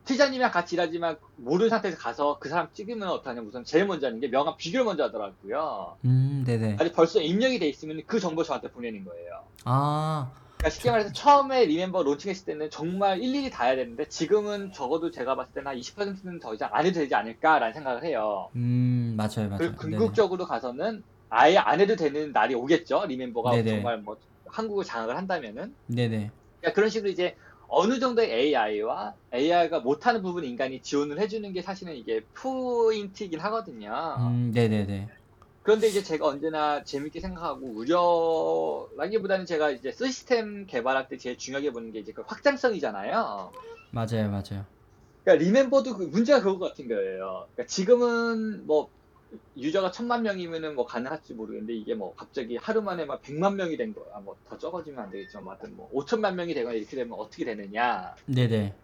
실장님이랑 0.04 0.50
같이 0.50 0.76
일하지만 0.76 1.16
모르는 1.36 1.70
상태에서 1.70 1.98
가서 1.98 2.38
그 2.38 2.48
사람 2.48 2.68
찍으면 2.72 3.08
어떡하냐면 3.08 3.48
우선 3.48 3.64
제일 3.64 3.86
먼저 3.86 4.06
하는 4.06 4.20
게 4.20 4.28
명함 4.28 4.56
비교를 4.56 4.84
먼저 4.84 5.04
하더라고요. 5.04 5.96
음, 6.04 6.44
네네. 6.46 6.76
아직 6.78 6.92
벌써 6.92 7.20
입력이 7.20 7.58
돼 7.58 7.68
있으면 7.68 8.02
그 8.06 8.20
정보 8.20 8.42
저한테 8.44 8.70
보내는 8.70 9.04
거예요. 9.04 9.42
아, 9.64 10.30
그러니까 10.60 10.70
쉽게 10.74 10.90
말해서 10.90 11.12
처음에 11.12 11.66
리멤버 11.66 12.02
론칭했을 12.02 12.44
때는 12.44 12.68
정말 12.70 13.22
일일이 13.22 13.48
다 13.50 13.64
해야 13.64 13.76
되는데 13.76 14.08
지금은 14.08 14.72
적어도 14.72 15.10
제가 15.10 15.36
봤을 15.36 15.52
때는 15.54 15.68
한 15.68 15.78
20%는 15.78 16.40
더 16.40 16.52
이상 16.54 16.70
안 16.72 16.84
해도 16.84 16.94
되지 16.98 17.14
않을까라는 17.14 17.74
생각을 17.74 18.04
해요. 18.04 18.50
음, 18.56 19.14
맞아요, 19.16 19.48
맞아요. 19.48 19.58
그리고. 19.58 19.76
궁극적으로 19.76 20.46
가서는 20.46 21.04
아예 21.28 21.56
안 21.58 21.80
해도 21.80 21.94
되는 21.94 22.32
날이 22.32 22.54
오겠죠. 22.54 23.06
리멤버가 23.06 23.50
네네. 23.52 23.70
정말 23.74 23.98
뭐 23.98 24.16
한국을 24.46 24.84
장악을 24.84 25.16
한다면은. 25.16 25.74
네네. 25.86 26.30
그러니까 26.60 26.74
그런 26.74 26.90
식으로 26.90 27.10
이제 27.10 27.36
어느 27.68 28.00
정도의 28.00 28.32
AI와 28.32 29.14
AI가 29.32 29.80
못하는 29.80 30.22
부분 30.22 30.44
인간이 30.44 30.80
지원을 30.82 31.20
해주는 31.20 31.52
게 31.52 31.62
사실은 31.62 31.94
이게 31.94 32.22
포인트이긴 32.42 33.38
하거든요. 33.40 34.16
음, 34.18 34.50
네네네. 34.52 35.06
그런데 35.68 35.86
이제 35.86 36.02
제가 36.02 36.26
언제나 36.26 36.82
재밌게 36.82 37.20
생각하고 37.20 37.74
우려라기보다는 37.74 39.44
제가 39.44 39.70
이제 39.70 39.92
시스템 39.92 40.64
개발할 40.64 41.08
때 41.08 41.18
제일 41.18 41.36
중요하게 41.36 41.72
보는 41.72 41.92
게 41.92 41.98
이제 41.98 42.10
그 42.14 42.22
확장성이잖아요. 42.26 43.52
맞아요, 43.92 44.30
맞아요. 44.30 44.64
그러니까 45.22 45.44
리멤버도 45.44 45.98
그 45.98 46.04
문제가 46.04 46.40
그거 46.40 46.58
같은 46.58 46.88
거예요. 46.88 47.48
그러니까 47.52 47.66
지금은 47.66 48.66
뭐 48.66 48.88
유저가 49.58 49.90
천만 49.90 50.22
명이면은 50.22 50.74
뭐 50.74 50.86
가능할지 50.86 51.34
모르겠는데 51.34 51.74
이게 51.74 51.94
뭐 51.94 52.14
갑자기 52.14 52.56
하루 52.56 52.80
만에 52.80 53.04
막 53.04 53.20
백만 53.20 53.56
명이 53.56 53.76
된 53.76 53.92
거야. 53.92 54.20
뭐더 54.20 54.56
적어지면 54.56 54.98
안 55.00 55.10
되겠지만 55.10 55.44
뭐 55.44 55.52
하여튼 55.52 55.76
뭐 55.76 55.90
오천만 55.92 56.34
명이 56.36 56.54
되거나 56.54 56.76
이렇게 56.76 56.96
되면 56.96 57.12
어떻게 57.12 57.44
되느냐. 57.44 58.14
네네. 58.24 58.74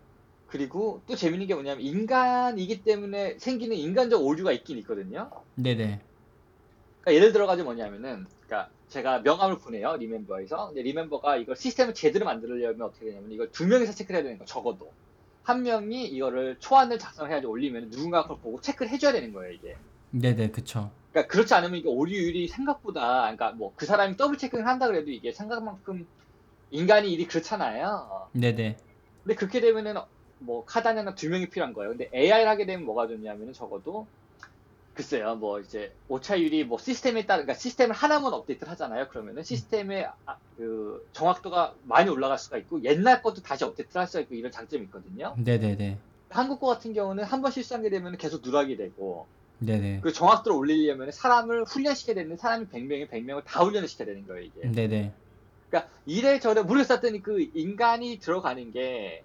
그리고 0.44 1.03
또 1.07 1.16
재밌는 1.16 1.47
게 1.47 1.55
뭐냐면 1.55 1.83
인간이기 1.83 2.85
때문에 2.85 3.38
생기는 3.38 3.75
인간적 3.75 4.23
오류가 4.23 4.53
있긴 4.53 4.77
있거든요. 4.81 5.31
네네. 5.57 6.13
그러니까 7.05 7.14
예를 7.14 7.33
들어가지고 7.33 7.67
뭐냐면은 7.67 8.27
그러니까 8.47 8.71
제가 8.88 9.21
명함을 9.21 9.59
보내요 9.59 9.97
리멤버에서 9.97 10.69
근데 10.69 10.83
리멤버가 10.83 11.37
이걸 11.37 11.57
시스템을 11.57 11.95
제대로 11.95 12.25
만들려면 12.25 12.83
어떻게 12.83 13.07
되냐면 13.07 13.31
이걸 13.31 13.51
두 13.53 13.67
명이서 13.67 13.93
체크를 13.93 14.17
해야 14.17 14.25
되는 14.25 14.38
거 14.38 14.45
적어도 14.45 14.90
한 15.43 15.62
명이 15.62 16.07
이거를 16.07 16.57
초안을 16.59 16.99
작성해가지고 16.99 17.53
올리면 17.53 17.90
누군가 17.90 18.23
그걸 18.23 18.38
보고 18.38 18.61
체크를 18.61 18.90
해줘야 18.90 19.12
되는 19.12 19.33
거예요 19.33 19.53
이게 19.53 19.77
네네, 20.11 20.51
그쵸. 20.53 20.90
그러니까 21.11 21.31
그렇지 21.33 21.53
않으면 21.55 21.79
이게 21.79 21.88
오류율이 21.88 22.49
생각보다 22.49 23.21
그러니까 23.23 23.53
뭐 23.53 23.75
그 23.77 23.85
사람이 23.87 24.17
double 24.17 24.38
check를 24.38 24.67
한다 24.67 24.87
그래도 24.87 25.11
이게 25.11 25.33
생각만큼 25.33 26.07
인간이 26.71 27.12
일이 27.12 27.27
그렇잖아요 27.27 28.31
네네. 28.33 28.77
근데 29.23 29.35
그렇게 29.35 29.61
되면은 29.61 29.95
뭐 30.38 30.64
카단이나 30.64 31.14
두 31.14 31.29
명이 31.31 31.49
필요한 31.49 31.73
거예요. 31.73 31.90
근데 31.90 32.11
AI를 32.14 32.49
하게 32.49 32.67
되면 32.67 32.85
뭐가 32.85 33.07
좋냐면은 33.07 33.53
적어도 33.53 34.07
글쎄요, 34.95 35.35
뭐 35.37 35.59
이제 35.61 35.93
오차율이 36.07 36.65
뭐 36.65 36.79
시스템에 36.79 37.27
따라 37.27 37.43
그러니까 37.43 37.55
시스템을 37.61 37.95
하나만 37.97 38.33
업데이트를 38.33 38.71
하잖아요. 38.73 39.09
그러면은 39.09 39.43
시스템의 39.43 40.07
아- 40.27 40.37
그 40.57 41.01
정확도가 41.13 41.77
많이 41.83 42.09
올라갈 42.11 42.39
수가 42.39 42.59
있고 42.59 42.83
옛날 42.85 43.21
것도 43.23 43.43
다시 43.43 43.65
업데이트를 43.65 44.01
할 44.01 44.07
수가 44.07 44.21
있고 44.23 44.35
이런 44.37 44.53
장점이 44.53 44.85
있거든요. 44.85 45.39
네네네. 45.39 45.99
한국 46.31 46.61
거 46.61 46.67
같은 46.69 46.93
경우는 46.95 47.25
한 47.25 47.43
번 47.43 47.53
실수하게 47.53 47.91
되면 47.91 48.17
계속 48.19 48.43
누락이 48.45 48.77
되고 48.77 49.31
네네. 49.59 50.01
그 50.03 50.13
정확도를 50.13 50.57
올리려면 50.59 51.11
사람을 51.13 51.65
훈련시켜야 51.65 52.15
되는 52.17 52.37
사람이 52.37 52.69
100명이 52.69 53.09
100명을 53.11 53.45
다 53.45 53.63
훈련을 53.65 53.89
시켜야 53.89 54.07
되는 54.07 54.27
거예요, 54.27 54.43
이게. 54.45 54.75
네네. 54.75 55.15
그러니까 55.69 55.93
이래저래 56.05 56.63
모르겠었더니 56.63 57.23
그 57.23 57.41
인간이 57.55 58.19
들어가는 58.19 58.71
게 58.73 59.25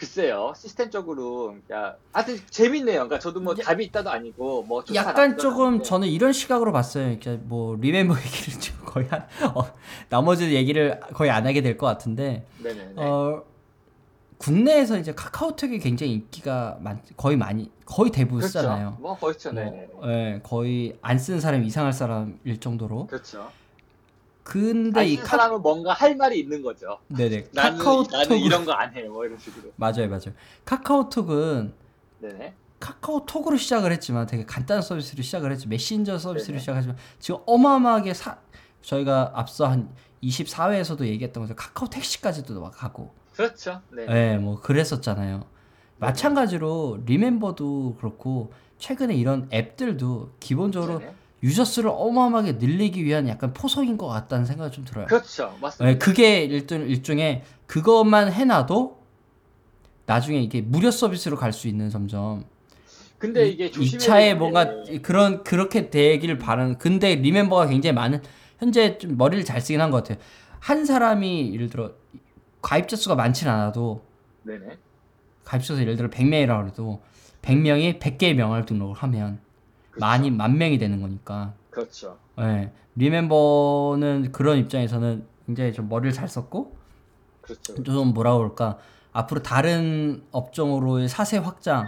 글쎄요 0.00 0.54
시스템적으로 0.56 1.48
그러니까 1.66 1.96
하여튼 2.12 2.38
재밌네요. 2.48 2.94
그러니까 3.00 3.18
저도 3.18 3.40
뭐 3.40 3.54
야- 3.58 3.62
답이 3.64 3.84
있다도 3.84 4.08
아니고 4.10 4.62
뭐 4.62 4.82
약간 4.94 5.36
조금 5.36 5.66
아닌데. 5.66 5.84
저는 5.84 6.08
이런 6.08 6.32
시각으로 6.32 6.72
봤어요. 6.72 7.16
그러니까 7.18 7.44
뭐 7.46 7.76
리멤버 7.76 8.14
얘기를 8.16 8.58
지금 8.58 8.84
거의 8.90 9.06
한 9.08 9.26
어, 9.54 9.62
나머지 10.08 10.54
얘기를 10.54 10.98
거의 11.14 11.30
안 11.30 11.46
하게 11.46 11.60
될 11.60 11.76
것 11.76 11.86
같은데 11.86 12.46
네네네. 12.62 12.94
어 12.96 13.44
국내에서 14.38 14.98
이제 14.98 15.12
카카오톡이 15.14 15.78
굉장히 15.80 16.12
인기가 16.14 16.78
많 16.80 17.02
거의 17.18 17.36
많이 17.36 17.70
거의 17.84 18.10
대부분 18.10 18.38
그렇죠. 18.40 18.58
쓰잖아요. 18.58 18.96
뭐 18.98 19.18
그렇죠. 19.18 19.52
뭐, 19.52 19.62
네네. 19.62 19.88
예, 20.06 20.40
거의 20.42 20.96
안 21.02 21.18
쓰는 21.18 21.40
사람이 21.40 21.66
이상할 21.66 21.92
사람일 21.92 22.58
정도로. 22.58 23.06
그렇죠. 23.06 23.50
근데 24.42 25.06
이이카 25.06 25.24
사람은 25.24 25.62
뭔가 25.62 25.92
할 25.92 26.16
말이 26.16 26.38
있는 26.40 26.62
거죠. 26.62 26.98
네네 27.08 27.48
나는 27.52 27.78
카카오톡 27.78 28.12
나는 28.12 28.38
이런 28.38 28.64
거 28.64 28.72
안 28.72 28.94
해. 28.94 29.02
뭐 29.04 29.24
이런 29.24 29.38
식으로. 29.38 29.70
맞아요 29.76 30.08
맞아요. 30.08 30.32
카카오톡은 30.64 31.74
네네. 32.20 32.54
카카오톡으로 32.80 33.56
시작을 33.58 33.92
했지만 33.92 34.26
되게 34.26 34.44
간단한 34.44 34.82
서비스로 34.82 35.22
시작을 35.22 35.52
했지 35.52 35.68
메신저 35.68 36.18
서비스로 36.18 36.52
네네. 36.52 36.60
시작하지만 36.60 36.96
지금 37.18 37.40
어마어마하게 37.46 38.14
사, 38.14 38.38
저희가 38.82 39.32
앞서 39.34 39.66
한 39.66 39.94
24회에서도 40.22 41.02
얘기했던 41.06 41.42
것처럼 41.42 41.56
카카오 41.56 41.88
택시까지도 41.88 42.58
막 42.60 42.70
가고 42.72 43.14
그렇죠. 43.34 43.80
네. 43.90 44.06
예, 44.08 44.36
뭐 44.38 44.60
그랬었잖아요. 44.60 45.44
마찬가지로 45.98 47.02
리멤버도 47.04 47.96
그렇고 47.98 48.52
최근에 48.78 49.14
이런 49.14 49.48
앱들도 49.52 50.32
기본적으로 50.40 50.98
네네. 51.00 51.14
유저 51.42 51.64
수를 51.64 51.90
어마어마하게 51.92 52.52
늘리기 52.54 53.04
위한 53.04 53.26
약간 53.28 53.52
포석인 53.54 53.96
것 53.96 54.06
같다는 54.08 54.44
생각이 54.44 54.72
좀 54.74 54.84
들어요. 54.84 55.06
그렇죠. 55.06 55.56
맞습니다. 55.60 55.90
예, 55.94 55.98
그게 55.98 56.44
일종, 56.44 56.82
일종의 56.82 57.42
그것만 57.66 58.30
해놔도 58.32 59.00
나중에 60.06 60.40
이게 60.40 60.60
무료 60.60 60.90
서비스로 60.90 61.36
갈 61.36 61.52
수 61.52 61.68
있는 61.68 61.88
점점 61.88 62.44
근데 63.18 63.48
이- 63.48 63.52
이게 63.52 63.66
이 63.66 63.98
차에 63.98 64.34
뭔가 64.34 64.82
게 64.84 64.98
그런 65.00 65.44
그렇게 65.44 65.90
되길 65.90 66.38
바라는 66.38 66.78
근데 66.78 67.14
리멤버가 67.16 67.66
굉장히 67.66 67.94
많은 67.94 68.22
현재 68.58 68.98
좀 68.98 69.16
머리를 69.16 69.44
잘 69.44 69.60
쓰긴 69.60 69.80
한 69.80 69.90
것 69.90 70.02
같아요. 70.04 70.18
한 70.58 70.84
사람이 70.84 71.54
예를 71.54 71.68
들어 71.70 71.92
가입자 72.60 72.96
수가 72.96 73.14
많진 73.14 73.48
않아도 73.48 74.04
네네. 74.42 74.76
가입자 75.44 75.74
수 75.74 75.80
예를 75.80 75.96
들어 75.96 76.10
100명이라고 76.10 76.68
해도 76.68 77.02
100명이 77.42 77.98
100개의 77.98 78.34
명함을 78.34 78.66
등록을 78.66 78.94
하면 78.96 79.40
그렇죠. 79.90 80.00
많이 80.00 80.30
만 80.30 80.58
명이 80.58 80.78
되는 80.78 81.00
거니까. 81.00 81.54
그렇죠. 81.70 82.18
예. 82.38 82.72
리멤버는 82.96 84.32
그런 84.32 84.58
입장에서는 84.58 85.26
굉장히 85.46 85.72
좀 85.72 85.88
머리를 85.88 86.12
잘 86.12 86.28
썼고 86.28 86.76
그렇죠. 87.40 87.82
좀 87.82 88.14
뭐라 88.14 88.36
그럴까 88.36 88.78
앞으로 89.12 89.42
다른 89.42 90.22
업종으로의 90.30 91.08
사세 91.08 91.38
확장 91.38 91.86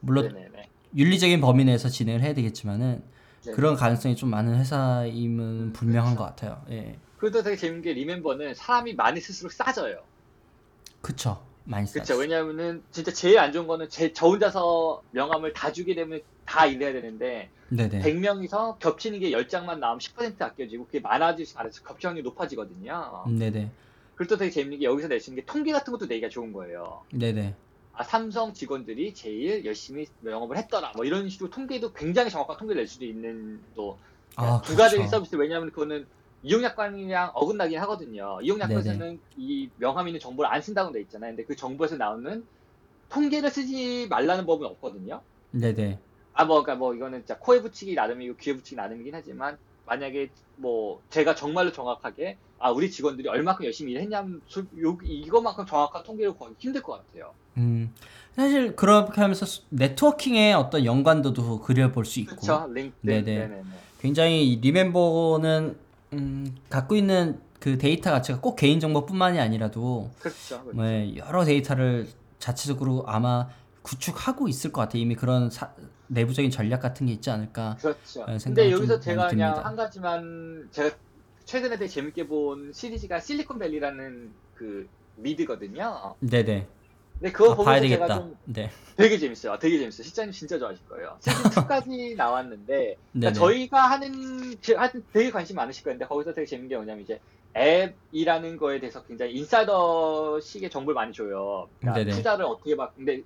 물론 0.00 0.28
네네네. 0.28 0.68
윤리적인 0.96 1.40
범위 1.40 1.64
내에서 1.64 1.88
진행을 1.88 2.22
해야 2.22 2.34
되겠지만은 2.34 3.02
네. 3.44 3.52
그런 3.52 3.76
가능성이 3.76 4.16
좀 4.16 4.30
많은 4.30 4.58
회사임은 4.58 5.72
분명한 5.72 6.16
것 6.16 6.24
같아요. 6.24 6.62
예, 6.70 6.98
그것도 7.16 7.42
되게 7.44 7.56
재밌는 7.56 7.82
게 7.82 7.92
리멤버는 7.92 8.54
사람이 8.54 8.94
많이 8.94 9.20
쓸수록 9.20 9.52
싸져요. 9.52 9.98
그쵸. 11.00 11.44
많이 11.64 11.86
그렇죠. 11.90 12.14
썼죠. 12.14 12.20
왜냐하면은 12.20 12.82
진짜 12.90 13.12
제일 13.12 13.38
안 13.38 13.52
좋은 13.52 13.66
거는 13.66 13.88
제, 13.88 14.12
저 14.12 14.26
혼자서 14.28 15.02
명함을 15.10 15.52
다 15.52 15.72
주게 15.72 15.94
되면 15.94 16.20
다 16.46 16.66
일해야 16.66 16.92
되는데 16.92 17.52
네네. 17.70 18.00
100명이서 18.00 18.78
겹치는 18.80 19.20
게 19.20 19.32
10장만 19.32 19.80
나오면 19.80 20.00
10% 20.00 20.42
아껴지고 20.42 20.86
그게 20.86 21.00
많아질수록 21.00 21.60
알아서 21.60 21.82
겹치 21.82 22.06
확률이 22.06 22.24
높아지거든요. 22.24 23.26
음, 23.26 23.36
네네. 23.38 23.70
그리고 24.14 24.30
또 24.34 24.38
되게 24.38 24.50
재밌는 24.50 24.78
게 24.80 24.84
여기서 24.86 25.08
낼 25.08 25.20
수 25.20 25.30
있는 25.30 25.42
게 25.42 25.46
통계 25.46 25.72
같은 25.72 25.92
것도 25.92 26.06
내기가 26.06 26.28
좋은 26.30 26.52
거예요. 26.52 27.06
네네. 27.12 27.56
아, 27.92 28.02
삼성 28.04 28.52
직원들이 28.52 29.14
제일 29.14 29.64
열심히 29.64 30.06
영업을 30.24 30.56
했더라. 30.58 30.92
뭐 30.96 31.04
이런 31.04 31.28
식으로 31.30 31.50
통계도 31.50 31.92
굉장히 31.94 32.30
정확한 32.30 32.56
통계를 32.58 32.80
낼 32.82 32.86
수도 32.88 33.04
있는 33.06 33.62
또 33.74 34.00
아, 34.36 34.60
부가적인 34.62 35.06
그렇죠. 35.06 35.08
서비스 35.08 35.36
왜냐하면 35.36 35.70
그거는 35.72 36.06
이용약관이랑 36.42 37.32
어긋나긴 37.34 37.78
하거든요. 37.80 38.38
이용약관에서는 38.42 39.20
이 39.36 39.70
명함 39.76 40.08
있는 40.08 40.20
정보를 40.20 40.50
안 40.52 40.60
쓴다고 40.62 40.92
돼 40.92 41.00
있잖아요. 41.02 41.32
근데 41.32 41.44
그 41.44 41.56
정보에서 41.56 41.96
나오는 41.96 42.46
통계를 43.10 43.50
쓰지 43.50 44.08
말라는 44.10 44.46
법은 44.46 44.66
없거든요. 44.68 45.24
네네. 45.52 45.98
아, 46.36 46.44
뭐, 46.44 46.62
그니까 46.62 46.76
뭐, 46.78 46.94
이거는 46.94 47.20
진짜 47.20 47.38
코에 47.38 47.62
붙이기 47.62 47.94
나름이고 47.94 48.36
귀에 48.36 48.54
붙이기 48.54 48.76
나름이긴 48.76 49.14
하지만, 49.14 49.56
만약에 49.86 50.28
뭐, 50.56 51.00
제가 51.08 51.34
정말로 51.34 51.72
정확하게, 51.72 52.36
아, 52.58 52.70
우리 52.70 52.90
직원들이 52.90 53.26
얼마큼 53.26 53.64
열심히 53.64 53.92
일했냐면, 53.92 54.42
이거만큼 55.02 55.64
정확한 55.64 56.02
통계를 56.04 56.34
구하기 56.34 56.56
힘들 56.58 56.82
것 56.82 56.92
같아요. 56.92 57.32
음, 57.56 57.90
사실 58.34 58.76
그렇게 58.76 59.18
하면서 59.22 59.46
수- 59.46 59.62
networking의 59.70 60.52
어떤 60.52 60.84
연관도도 60.84 61.60
그려볼 61.62 62.04
수 62.04 62.20
있고 62.20 62.36
그쵸? 62.36 62.68
Linked. 62.70 62.94
네네. 63.00 63.22
네네네. 63.22 63.62
굉장히 63.98 64.52
이 64.52 64.56
리멤버는 64.60 65.78
음, 66.12 66.56
갖고 66.68 66.96
있는 66.96 67.40
그 67.58 67.78
데이터 67.78 68.10
가치가 68.10 68.40
꼭 68.40 68.56
개인 68.56 68.78
정보뿐만이 68.78 69.40
아니라도 69.40 70.10
그렇죠. 70.18 70.62
그렇죠. 70.64 70.82
네, 70.82 71.16
여러 71.16 71.44
데이터를 71.46 72.06
자체적으로 72.38 73.04
아마 73.06 73.48
구축하고 73.80 74.48
있을 74.48 74.70
것 74.70 74.82
같아요. 74.82 75.00
이미 75.00 75.14
그런 75.14 75.48
사- 75.48 75.72
내부적인 76.08 76.50
전략 76.50 76.80
같은 76.80 77.06
게 77.06 77.12
있지 77.12 77.30
않을까. 77.30 77.76
그렇죠. 77.80 78.24
네, 78.26 78.38
생각은 78.38 78.54
근데 78.54 78.62
좀 78.74 78.74
여기서 78.76 79.00
제가 79.00 79.28
그냥 79.28 79.52
듭니다. 79.52 79.64
한 79.64 79.76
가지만, 79.76 80.68
제가 80.72 80.96
최근에 81.46 81.76
되게 81.78 81.88
재밌게 81.88 82.26
본 82.26 82.72
시리즈가 82.72 83.20
실리콘밸리라는 83.20 84.34
그 84.54 84.88
미드거든요. 85.14 86.16
네네. 86.20 86.68
근데 87.18 87.32
그거 87.32 87.50
아, 87.52 87.54
보면서 87.56 87.86
제가. 87.88 88.08
좀 88.08 88.34
네. 88.44 88.70
되게 88.96 89.18
재밌어요. 89.18 89.52
아, 89.52 89.58
되게 89.58 89.78
재밌어요. 89.78 90.04
실장님 90.04 90.32
진짜 90.32 90.58
좋아하실 90.58 90.84
거예요. 90.86 91.18
시즌 91.22 91.46
2까지 91.52 92.14
나왔는데. 92.16 92.96
그러니까 93.12 93.32
저희가 93.32 93.90
하는 93.90 94.60
제- 94.62 94.74
하여튼 94.74 95.04
되게 95.12 95.30
관심 95.30 95.56
많으실 95.56 95.82
거예요. 95.84 95.94
근데 95.98 96.06
거기서 96.08 96.32
되게 96.34 96.46
재밌는 96.46 96.68
게 96.68 96.76
뭐냐면 96.76 97.02
이제 97.02 97.20
앱이라는 97.56 98.56
거에 98.58 98.80
대해서 98.80 99.02
굉장히 99.04 99.34
인사이더식의 99.34 100.70
정보를 100.70 100.94
많이 100.94 101.12
줘요. 101.12 101.68
그러니까 101.80 102.04
네네. 102.04 102.10
투자를 102.14 102.44
어떻게 102.46 102.74
막 102.74 102.94
근데 102.94 103.22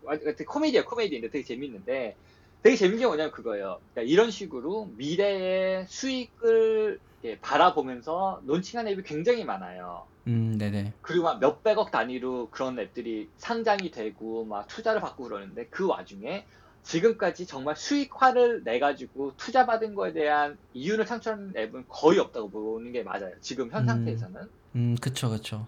코미디야 0.48 0.84
코미디인데 0.84 1.30
되게 1.30 1.44
재밌는데 1.44 2.16
되게 2.62 2.76
재밌는 2.76 3.00
게 3.00 3.06
뭐냐면 3.06 3.32
그거예요. 3.32 3.80
그러니까 3.92 4.12
이런 4.12 4.30
식으로 4.30 4.90
미래의 4.96 5.86
수익을 5.88 7.00
바라보면서 7.40 8.42
론칭한 8.46 8.88
앱이 8.88 9.02
굉장히 9.04 9.44
많아요. 9.44 10.06
음, 10.26 10.58
네네. 10.58 10.92
그리고 11.02 11.24
막 11.24 11.40
몇백억 11.40 11.90
단위로 11.90 12.50
그런 12.50 12.78
앱들이 12.78 13.30
상장이 13.38 13.90
되고 13.90 14.44
막 14.44 14.68
투자를 14.68 15.00
받고 15.00 15.24
그러는데 15.24 15.66
그 15.68 15.86
와중에 15.86 16.46
지금까지 16.82 17.46
정말 17.46 17.76
수익화를 17.76 18.64
내 18.64 18.78
가지고 18.78 19.32
투자 19.36 19.66
받은 19.66 19.94
거에 19.94 20.12
대한 20.12 20.58
이윤을 20.72 21.06
창출한 21.06 21.52
앱은 21.56 21.84
거의 21.88 22.18
없다고 22.18 22.50
보는 22.50 22.92
게 22.92 23.02
맞아요. 23.02 23.32
지금 23.40 23.70
현 23.70 23.82
음. 23.82 23.86
상태에서는. 23.86 24.40
음, 24.76 24.96
그쵸, 25.00 25.30
그쵸. 25.30 25.66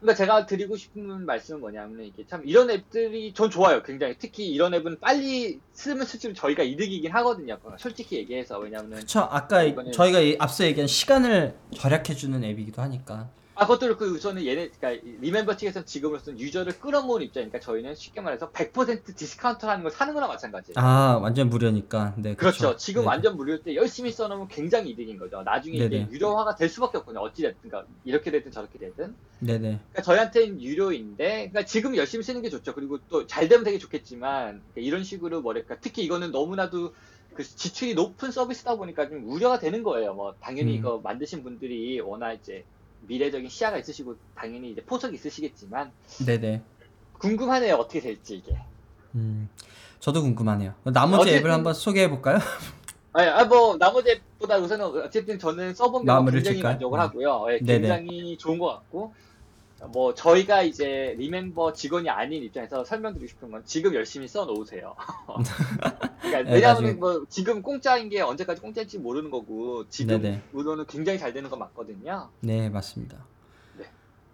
그러니까 0.00 0.14
제가 0.16 0.46
드리고 0.46 0.76
싶은 0.76 1.26
말씀은 1.26 1.60
뭐냐면 1.60 2.04
이게 2.04 2.24
참 2.28 2.42
이런 2.44 2.70
앱들이 2.70 3.32
전 3.34 3.50
좋아요. 3.50 3.82
굉장히 3.82 4.14
특히 4.18 4.46
이런 4.48 4.72
앱은 4.74 4.98
빨리 5.00 5.58
쓰면 5.72 6.06
쓸수록 6.06 6.36
저희가 6.36 6.62
이득이긴 6.62 7.10
하거든요. 7.12 7.58
솔직히 7.78 8.16
얘기해서 8.16 8.58
왜냐면은 8.58 8.98
그쵸. 8.98 9.26
아까 9.30 9.64
저희가 9.90 10.20
이- 10.20 10.36
앞서 10.38 10.64
얘기한 10.64 10.86
시간을 10.86 11.54
절약해 11.74 12.14
주는 12.14 12.42
앱이기도 12.44 12.80
하니까. 12.82 13.28
아, 13.60 13.66
그것도 13.66 13.80
그렇고 13.80 14.04
우선은 14.04 14.46
얘네, 14.46 14.70
그러니까 14.70 15.04
리멤버 15.20 15.56
측에서 15.56 15.84
지금으로서는 15.84 16.38
유저를 16.38 16.78
끌어모은 16.78 17.22
입장이니까 17.22 17.58
저희는 17.58 17.96
쉽게 17.96 18.20
말해서 18.20 18.52
100% 18.52 19.16
디스카운트라는 19.16 19.82
걸 19.82 19.90
사는 19.90 20.14
거나 20.14 20.28
마찬가지예요. 20.28 20.74
아, 20.76 21.18
완전 21.20 21.50
무료니까. 21.50 22.14
네, 22.18 22.36
그쵸. 22.36 22.36
그렇죠. 22.36 22.76
지금 22.76 23.00
네네. 23.02 23.08
완전 23.08 23.36
무료일 23.36 23.64
때 23.64 23.74
열심히 23.74 24.12
써놓으면 24.12 24.46
굉장히 24.46 24.90
이득인 24.90 25.18
거죠. 25.18 25.42
나중에 25.42 25.76
이게 25.76 25.88
네네. 25.88 26.08
유료화가 26.12 26.54
될 26.54 26.68
수밖에 26.68 26.98
없거든요. 26.98 27.20
어찌됐든, 27.24 27.68
그러니까 27.68 27.92
이렇게 28.04 28.30
됐든 28.30 28.52
저렇게 28.52 28.78
됐든. 28.78 29.16
네네. 29.40 29.58
그러니까 29.90 30.02
저희한테는 30.02 30.62
유료인데, 30.62 31.26
그러니까 31.50 31.64
지금 31.64 31.96
열심히 31.96 32.22
쓰는 32.22 32.42
게 32.42 32.50
좋죠. 32.50 32.76
그리고 32.76 32.98
또 33.08 33.26
잘 33.26 33.48
되면 33.48 33.64
되게 33.64 33.78
좋겠지만, 33.78 34.62
그러니까 34.72 34.72
이런 34.76 35.02
식으로 35.02 35.40
뭐랄까, 35.42 35.78
특히 35.80 36.04
이거는 36.04 36.30
너무나도 36.30 36.94
그 37.34 37.42
지출이 37.42 37.94
높은 37.94 38.30
서비스다 38.30 38.76
보니까 38.76 39.08
좀 39.08 39.24
우려가 39.28 39.58
되는 39.58 39.82
거예요. 39.82 40.14
뭐 40.14 40.36
당연히 40.40 40.74
음. 40.74 40.78
이거 40.78 41.00
만드신 41.02 41.42
분들이 41.42 41.98
워낙 42.00 42.34
이제 42.34 42.64
미래적인 43.02 43.48
시야가 43.48 43.78
있으시고 43.78 44.16
당연히 44.34 44.70
이제 44.72 44.82
포석이 44.84 45.14
있으시겠지만 45.14 45.92
네네. 46.26 46.62
궁금하네요. 47.18 47.74
어떻게 47.76 48.00
될지 48.00 48.36
이게. 48.36 48.56
음, 49.14 49.48
저도 50.00 50.22
궁금하네요. 50.22 50.74
나머지 50.84 51.22
어쨌든- 51.22 51.38
앱을 51.40 51.50
한번 51.52 51.74
소개해 51.74 52.08
볼까요? 52.10 52.38
아니, 53.12 53.26
아, 53.28 53.44
뭐, 53.46 53.76
나머지 53.76 54.10
앱보다 54.10 54.58
우선은, 54.58 54.84
어쨌든 55.04 55.38
저는 55.38 55.74
써본 55.74 56.04
경우 56.04 56.30
굉장히? 56.30 56.62
만족을 56.62 56.98
네. 56.98 57.02
하고요. 57.04 57.46
예, 57.50 57.58
네네. 57.58 57.88
굉장히 57.88 58.36
좋은 58.38 58.58
것 58.58 58.66
같고, 58.66 59.14
뭐, 59.86 60.12
저희가 60.14 60.62
이제 60.62 61.14
리멤버 61.18 61.72
직원이 61.72 62.10
아닌 62.10 62.42
입장에서 62.42 62.84
설명드리고 62.84 63.28
싶은 63.28 63.50
건 63.50 63.62
지금 63.64 63.94
열심히 63.94 64.26
써 64.26 64.44
놓으세요. 64.44 64.94
그러니까 66.20 66.42
네, 66.42 66.52
왜냐하면 66.54 66.98
뭐, 66.98 67.24
지금 67.28 67.62
공짜인 67.62 68.08
게 68.08 68.20
언제까지 68.20 68.60
공짜일지 68.60 68.98
모르는 68.98 69.30
거고, 69.30 69.88
지금 69.88 70.20
네네. 70.20 70.42
우선은 70.52 70.86
굉장히 70.86 71.18
잘 71.18 71.32
되는 71.32 71.48
건 71.48 71.60
맞거든요. 71.60 72.28
네, 72.40 72.68
맞습니다. 72.68 73.18
네. 73.76 73.84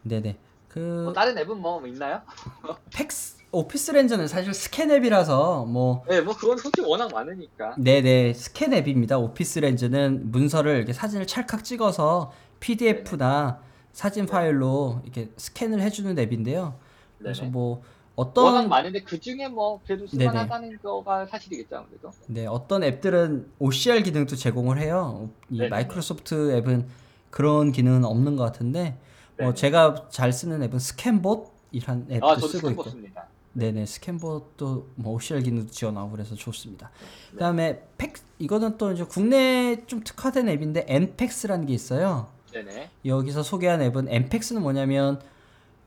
네네. 0.03 0.39
그 0.69 0.79
뭐, 1.05 1.13
다른 1.13 1.37
앱은 1.39 1.59
뭐 1.59 1.87
있나요? 1.87 2.23
팩스 2.93 3.37
오피스 3.53 3.93
렌즈는 3.93 4.27
사실 4.27 4.53
스캔 4.53 4.91
앱이라서 4.91 5.67
뭐 5.67 6.03
네, 6.09 6.21
뭐, 6.21 6.35
그건 6.35 6.57
솔직히 6.59 6.81
워낙 6.89 7.09
많으니까. 7.13 7.77
네 7.79 8.01
네 8.03 8.33
스캔 8.33 8.73
앱입니다. 8.73 9.17
오피스 9.19 9.61
렌즈는 9.61 10.33
문서를 10.33 10.77
이렇게 10.77 10.93
사진을 10.93 11.29
찰칵 11.29 11.63
찍어서 11.63 12.33
PDF나 12.59 13.61
사진 13.95 14.27
파일로 14.27 15.01
이렇게 15.05 15.31
스캔을 15.37 15.81
해주는 15.81 16.19
앱인데요. 16.19 16.75
그래서 17.17 17.43
네네. 17.43 17.53
뭐 17.53 17.81
워낙 18.17 18.59
어떤 18.59 18.69
많은데 18.69 19.03
그 19.03 19.19
중에 19.19 19.49
뭐, 19.49 19.81
그래도 19.85 20.07
네네. 20.09 20.25
쓸만하다는 20.25 20.79
거가 20.83 21.27
사실이겠죠, 21.27 21.77
아무래도. 21.77 22.11
네 22.27 22.45
어떤 22.47 22.83
앱들은 22.83 23.53
OCR 23.61 24.03
기능도 24.03 24.35
제공을 24.35 24.81
해요. 24.81 25.31
이 25.49 25.59
네네네. 25.59 25.71
마이크로소프트 25.71 26.57
앱은 26.57 26.89
그런 27.31 27.71
기능은 27.71 28.05
없는 28.05 28.37
것 28.37 28.43
같은데 28.45 28.99
뭐 29.39 29.49
네네. 29.49 29.55
제가 29.55 30.09
잘 30.11 30.33
쓰는 30.33 30.63
앱은 30.65 30.79
스캔봇이란 30.81 32.09
앱도 32.11 32.27
아, 32.27 32.37
쓰고 32.37 32.71
있고 32.71 32.83
봤습니다. 32.83 33.29
네네 33.53 33.87
스캔봇도 33.87 34.89
뭐 34.97 35.15
OCR 35.15 35.41
기능도 35.41 35.71
지원하고 35.71 36.11
그래서 36.11 36.35
좋습니다. 36.35 36.91
네. 37.01 37.31
그다음에 37.35 37.83
팩 37.97 38.15
이거는 38.41 38.77
또 38.77 38.91
이제 38.91 39.05
국내에 39.05 39.87
좀 39.87 40.03
특화된 40.03 40.49
앱인데 40.49 40.87
엠팩스라는 40.89 41.67
게 41.67 41.73
있어요. 41.75 42.35
네네. 42.55 42.91
여기서 43.05 43.43
소개한 43.43 43.83
앱은 43.83 44.09
엠팩스는 44.09 44.63
뭐냐면 44.63 45.21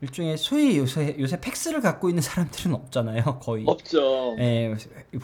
일종의 0.00 0.36
소위 0.36 0.78
요새 0.78 1.16
요새 1.18 1.40
팩스를 1.40 1.80
갖고 1.80 2.08
있는 2.08 2.22
사람들은 2.22 2.74
없잖아요 2.74 3.40
거의. 3.40 3.64
없죠. 3.66 4.36
예, 4.38 4.74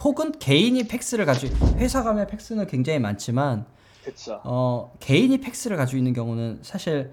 혹은 0.02 0.32
개인이 0.32 0.82
팩스를 0.88 1.26
가지고 1.26 1.54
회사 1.76 2.02
가면 2.02 2.26
팩스는 2.26 2.66
굉장히 2.66 2.98
많지만 2.98 3.66
그쵸. 4.02 4.40
어 4.44 4.92
개인이 5.00 5.38
팩스를 5.40 5.76
가지고 5.76 5.98
있는 5.98 6.12
경우는 6.12 6.60
사실 6.62 7.12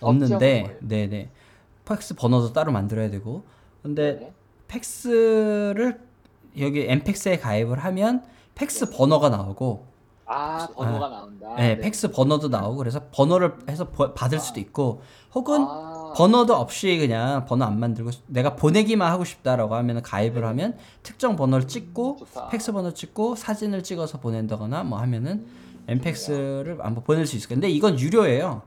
없는데. 0.00 0.78
네네 0.80 1.30
팩스 1.84 2.14
번호도 2.14 2.52
따로 2.52 2.70
만들어야 2.70 3.10
되고 3.10 3.42
근데 3.82 4.14
네네. 4.14 4.32
팩스를 4.68 6.00
여기 6.60 6.82
엠팩스에 6.88 7.38
가입을 7.38 7.78
하면 7.80 8.24
팩스 8.54 8.90
번호가 8.90 9.28
나오고 9.30 9.84
아 10.32 10.68
번호가 10.72 11.08
나온다. 11.08 11.54
네, 11.56 11.76
팩스 11.78 12.12
번호도 12.12 12.48
나오고 12.48 12.76
그래서 12.76 13.00
번호를 13.12 13.52
해서 13.68 13.88
버- 13.88 14.14
받을 14.14 14.38
수도 14.38 14.60
있고 14.60 15.02
혹은 15.34 15.64
아, 15.68 16.12
번호도 16.16 16.54
없이 16.54 16.98
그냥 16.98 17.44
번호 17.46 17.64
안 17.64 17.80
만들고 17.80 18.10
내가 18.28 18.54
보내기만 18.54 19.10
하고 19.10 19.24
싶다라고 19.24 19.74
하면 19.74 20.02
가입을 20.02 20.44
하면 20.44 20.76
특정 21.02 21.34
번호를 21.34 21.66
찍고 21.66 22.16
좋다. 22.20 22.48
팩스 22.48 22.70
번호 22.70 22.94
찍고 22.94 23.34
사진을 23.34 23.82
찍어서 23.82 24.18
보낸다거나 24.20 24.84
뭐 24.84 25.00
하면은 25.00 25.32
음, 25.32 25.84
엠팩스를 25.88 26.78
한번 26.84 27.02
보낼 27.02 27.26
수 27.26 27.34
있을 27.36 27.48
거예요. 27.48 27.60
근데 27.60 27.68
이건 27.70 27.98
유료예요. 27.98 28.62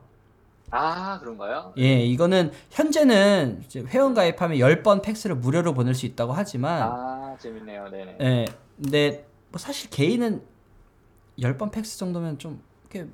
아 0.72 1.18
그런가요? 1.20 1.72
예, 1.78 2.04
이거는 2.04 2.52
현재는 2.72 3.62
이제 3.66 3.82
회원 3.88 4.14
가입하면 4.14 4.58
10번 4.58 5.02
팩스를 5.02 5.36
무료로 5.38 5.74
보낼 5.74 5.96
수 5.96 6.06
있다고 6.08 6.34
하지만 6.34 6.82
아 6.82 7.36
재밌네요. 7.40 7.88
네네. 7.90 8.18
예. 8.20 8.46
근데 8.82 9.26
뭐 9.50 9.60
사실 9.60 9.90
개인은 9.92 10.42
10번 11.40 11.72
팩스 11.72 11.98
정도면 11.98 12.38
좀 12.40 12.62
꽤 12.94 13.08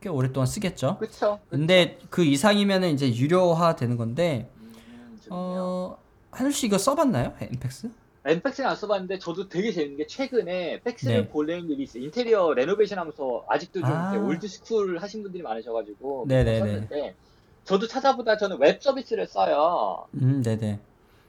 꽤 0.00 0.08
오랫동안 0.08 0.46
쓰겠죠. 0.46 0.98
그렇죠. 0.98 1.40
근데 1.50 1.98
그 2.10 2.24
이상이면은 2.24 2.90
이제 2.92 3.12
유료화 3.12 3.74
되는 3.74 3.96
건데 3.96 4.48
음. 4.60 4.76
어 5.30 5.96
하늘 6.30 6.52
씨 6.52 6.66
이거 6.66 6.78
써봤나요? 6.78 7.34
엠팩스? 7.40 7.90
엠팩스는 8.26 8.70
안 8.70 8.76
써봤는데 8.76 9.18
저도 9.18 9.48
되게 9.48 9.72
재밌는 9.72 9.96
게 9.96 10.06
최근에 10.06 10.80
팩스를 10.82 11.14
네. 11.22 11.28
보낸 11.28 11.68
일이 11.68 11.82
있어요. 11.82 12.04
인테리어 12.04 12.52
renovation 12.54 12.98
하면서 12.98 13.44
아직도 13.48 13.80
좀 13.80 13.90
아. 13.90 14.12
old 14.16 14.43
school 14.43 14.98
하신 14.98 15.22
분들이 15.22 15.42
많으셔가지고 15.42 16.26
네네네. 16.28 16.58
썼는데 16.58 17.14
저도 17.64 17.86
찾아보다 17.88 18.36
저는 18.36 18.58
웹 18.60 18.82
서비스를 18.82 19.26
써요. 19.26 20.06
음, 20.14 20.42
네네. 20.42 20.78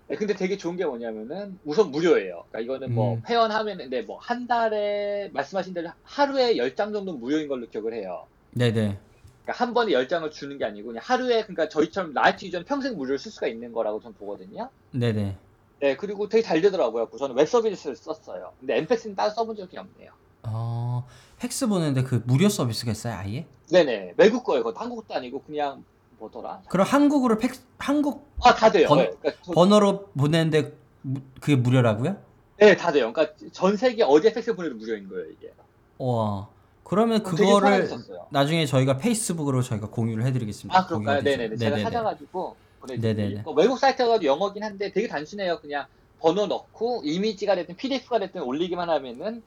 네, 0.07 0.15
근데 0.15 0.35
되게 0.35 0.55
좋은 0.55 0.75
게 0.75 0.85
뭐냐면은 0.85 1.57
우선 1.65 1.89
무료예요. 1.89 2.45
그러니까 2.49 2.59
이거는 2.59 2.93
뭐 2.93 3.15
음. 3.15 3.21
회원하면 3.27 3.77
근데 3.77 4.01
뭐한 4.03 4.45
달에 4.47 5.29
말씀하신 5.33 5.73
대로 5.73 5.89
하루에 6.03 6.55
10장 6.55 6.93
정도 6.93 7.05
는 7.05 7.19
무료인 7.19 7.47
걸로 7.47 7.67
기억을 7.67 7.93
해요. 7.93 8.27
네네. 8.51 8.99
그러니까 9.43 9.63
한 9.63 9.73
번에 9.73 9.93
10장을 9.93 10.31
주는 10.31 10.57
게 10.57 10.65
아니고 10.65 10.89
그냥 10.89 11.01
하루에 11.03 11.41
그러니까 11.41 11.69
저희처럼 11.69 12.13
light 12.13 12.45
user는 12.45 12.65
평생 12.65 12.95
무료를 12.95 13.17
쓸 13.17 13.31
수가 13.31 13.47
있는 13.47 13.71
거라고 13.73 13.99
저는 13.99 14.15
보거든요. 14.17 14.69
네네. 14.91 15.37
네, 15.81 15.95
그리고 15.97 16.29
되게 16.29 16.43
잘 16.43 16.61
되더라고요. 16.61 17.09
저는 17.17 17.35
웹 17.35 17.47
서비스를 17.47 17.95
썼어요. 17.95 18.53
근데 18.59 18.77
엠팩스는 18.77 19.15
따로 19.15 19.31
써본 19.31 19.55
적이 19.55 19.79
없네요. 19.79 20.11
어, 20.43 21.05
팩스 21.39 21.67
보내는데 21.67 22.03
그 22.03 22.21
무료 22.25 22.47
서비스가 22.47 22.91
있어요, 22.91 23.15
아예? 23.15 23.45
네네, 23.71 24.13
외국 24.17 24.43
거예요. 24.43 24.63
그거 24.63 24.79
한국도 24.79 25.13
아니고 25.15 25.41
그냥 25.41 25.83
뭐더라? 26.19 26.61
그럼 26.69 26.85
한국으로 26.87 27.37
팩스, 27.37 27.61
한국 27.77 28.27
아, 28.43 28.53
다 28.55 28.71
돼요. 28.71 28.87
번- 28.87 28.97
네, 28.99 29.11
그러니까 29.19 29.41
저- 29.43 29.51
번호로 29.53 30.07
보내는데 30.17 30.73
무- 31.01 31.21
그게 31.39 31.55
무료라고요? 31.55 32.17
네, 32.57 32.75
다 32.75 32.91
돼요. 32.91 33.11
그러니까 33.11 33.35
전 33.51 33.75
세계 33.77 34.03
어디에 34.03 34.33
팩스 34.33 34.55
보내도 34.55 34.75
무료인 34.75 35.07
거예요, 35.09 35.25
이게. 35.31 35.51
와. 35.97 36.47
그러면 36.83 37.23
되게 37.23 37.37
그거를. 37.37 37.89
나중에 38.29 38.65
저희가 38.65 38.97
페이스북으로 38.97 39.61
저희가 39.61 39.87
공유를 39.89 40.23
해드리겠습니다. 40.25 40.77
아, 40.77 40.85
그런가요? 40.85 41.15
공유가 41.17 41.23
되죠. 41.23 41.37
네네네. 41.37 41.57
제가 41.57 41.69
네네네. 41.77 41.83
찾아가지고 41.83 42.55
네네네. 42.87 43.03
보내드릴게요. 43.03 43.43
뭐 43.43 43.53
외국 43.55 43.79
사이트가 43.79 44.23
영어긴 44.23 44.63
한데 44.63 44.91
되게 44.91 45.07
단순해요. 45.07 45.59
그냥 45.59 45.85
번호 46.19 46.45
넣고 46.45 47.01
이미지가 47.03 47.55
됐든 47.55 47.75
PDF가 47.75 48.19
됐든 48.19 48.41
올리기만 48.43 48.89
하면은 48.89 49.41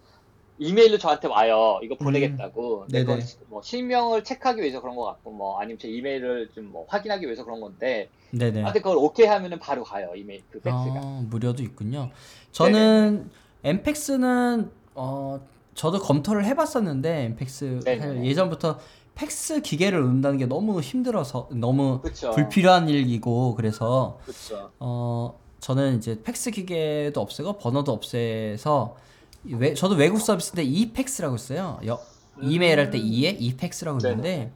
이메일로 0.58 0.98
저한테 0.98 1.28
와요. 1.28 1.78
이거 1.82 1.94
보내겠다고. 1.96 2.80
근데 2.80 3.00
음. 3.02 3.06
네네. 3.06 3.20
그건 3.20 3.46
뭐 3.48 3.62
실명을 3.62 4.24
체크하기 4.24 4.60
위해서 4.60 4.80
그런 4.80 4.96
것 4.96 5.04
같고 5.04 5.30
뭐 5.30 5.58
아니면 5.60 5.78
제 5.78 5.88
이메일을 5.88 6.50
좀 6.54 6.68
뭐 6.68 6.84
확인하기 6.88 7.24
위해서 7.24 7.44
그런 7.44 7.60
건데. 7.60 8.08
네네. 8.32 8.62
아, 8.62 8.66
근데 8.66 8.80
그걸 8.80 8.96
오케이 8.98 9.26
하면은 9.26 9.58
바로 9.58 9.82
가요. 9.84 10.12
이메일 10.14 10.42
그 10.50 10.60
팩스가. 10.60 11.00
아, 11.02 11.22
무료도 11.28 11.62
있군요. 11.62 12.10
저는 12.52 13.30
엠팩스는 13.64 14.70
어 14.94 15.40
저도 15.74 16.00
검토를 16.00 16.44
해봤었는데 16.44 17.24
엠팩스 17.26 17.80
네네. 17.84 18.00
사실 18.00 18.24
예전부터 18.24 18.78
팩스 19.14 19.62
기계를 19.62 20.00
넣는다는 20.00 20.38
게 20.38 20.46
너무 20.46 20.80
힘들어서 20.80 21.48
너무 21.52 22.00
그쵸. 22.02 22.30
불필요한 22.32 22.88
일이고 22.88 23.54
그래서 23.54 24.18
그쵸. 24.24 24.70
어 24.78 25.38
저는 25.60 25.98
이제 25.98 26.20
팩스 26.22 26.50
기계도 26.50 27.20
없애고 27.20 27.54
번호도 27.58 27.92
없애서 27.92 28.96
외, 29.44 29.74
저도 29.74 29.94
외국 29.94 30.20
서비스인데 30.20 30.64
이팩스라고 30.64 31.36
있어요. 31.36 31.80
여, 31.86 32.00
이메일 32.40 32.78
할 32.78 32.90
때 32.90 32.98
이에 32.98 33.30
이팩스라고 33.30 33.98
네네. 33.98 34.10
있는데 34.12 34.52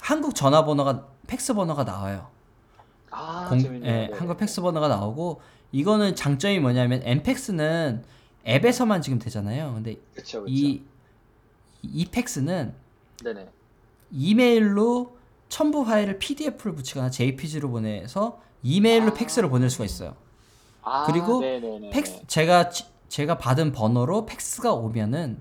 한국 0.00 0.34
전화번호가 0.34 1.06
팩스 1.26 1.54
번호가 1.54 1.84
나와요. 1.84 2.28
아, 3.10 3.46
공-. 3.48 3.60
예, 3.60 3.68
네네. 3.68 4.10
한국 4.14 4.36
팩스 4.38 4.60
번호가 4.60 4.88
나오고 4.88 5.40
이거는 5.70 6.14
장점이 6.14 6.58
뭐냐면 6.60 7.00
엠팩스는 7.04 8.04
앱에서만 8.46 9.00
지금 9.02 9.18
되잖아요. 9.18 9.72
근데 9.74 9.94
그쵸, 10.14 10.40
그쵸. 10.42 10.44
이 10.48 10.82
이팩스는 11.82 12.74
네네. 13.24 13.48
이메일로 14.10 15.16
첨부 15.48 15.84
파일을 15.84 16.18
PDF를 16.18 16.74
붙이거나 16.74 17.10
JPG로 17.10 17.70
보내서 17.70 18.40
이메일로 18.62 19.08
아. 19.08 19.14
팩스를 19.14 19.48
보낼 19.48 19.70
수가 19.70 19.84
있어요. 19.84 20.16
아, 20.82 21.04
그리고 21.06 21.40
네네네. 21.40 21.90
팩스 21.90 22.22
제가 22.26 22.68
지- 22.70 22.84
제가 23.12 23.36
받은 23.36 23.72
번호로 23.72 24.24
팩스가 24.24 24.72
오면은 24.72 25.38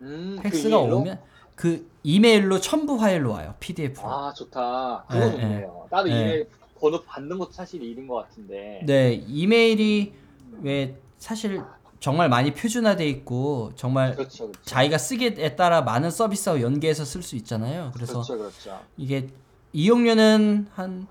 음, 0.00 0.36
그 0.36 0.44
팩스가 0.44 0.78
이메일로? 0.78 0.96
오면 0.96 1.20
그 1.54 1.90
이메일로 2.02 2.58
첨부 2.60 2.96
파일로 2.96 3.32
와요. 3.32 3.54
PDF로. 3.60 4.10
아, 4.10 4.32
좋다. 4.32 5.04
그거 5.10 5.26
예, 5.26 5.30
좋네요. 5.32 5.86
나도 5.90 6.08
예. 6.08 6.12
이메일 6.14 6.48
번호 6.80 7.02
받는 7.02 7.38
것도 7.38 7.52
사실 7.52 7.82
일인 7.82 8.08
것 8.08 8.14
같은데. 8.14 8.80
네, 8.86 9.12
이메일이 9.12 10.14
왜 10.62 10.96
사실 11.18 11.62
정말 12.00 12.30
많이 12.30 12.54
표준화돼 12.54 13.06
있고 13.08 13.72
정말 13.76 14.14
그렇죠, 14.14 14.46
그렇죠. 14.46 14.62
자기가 14.62 14.96
쓰기에 14.96 15.54
따라 15.54 15.82
많은 15.82 16.10
서비스하고 16.10 16.62
연계해서 16.62 17.04
쓸 17.04 17.22
수 17.22 17.36
있잖아요. 17.36 17.90
그래서 17.92 18.22
그렇죠, 18.22 18.38
그렇죠. 18.38 18.80
이게 18.96 19.28
이용료는 19.74 20.68
한 20.72 21.06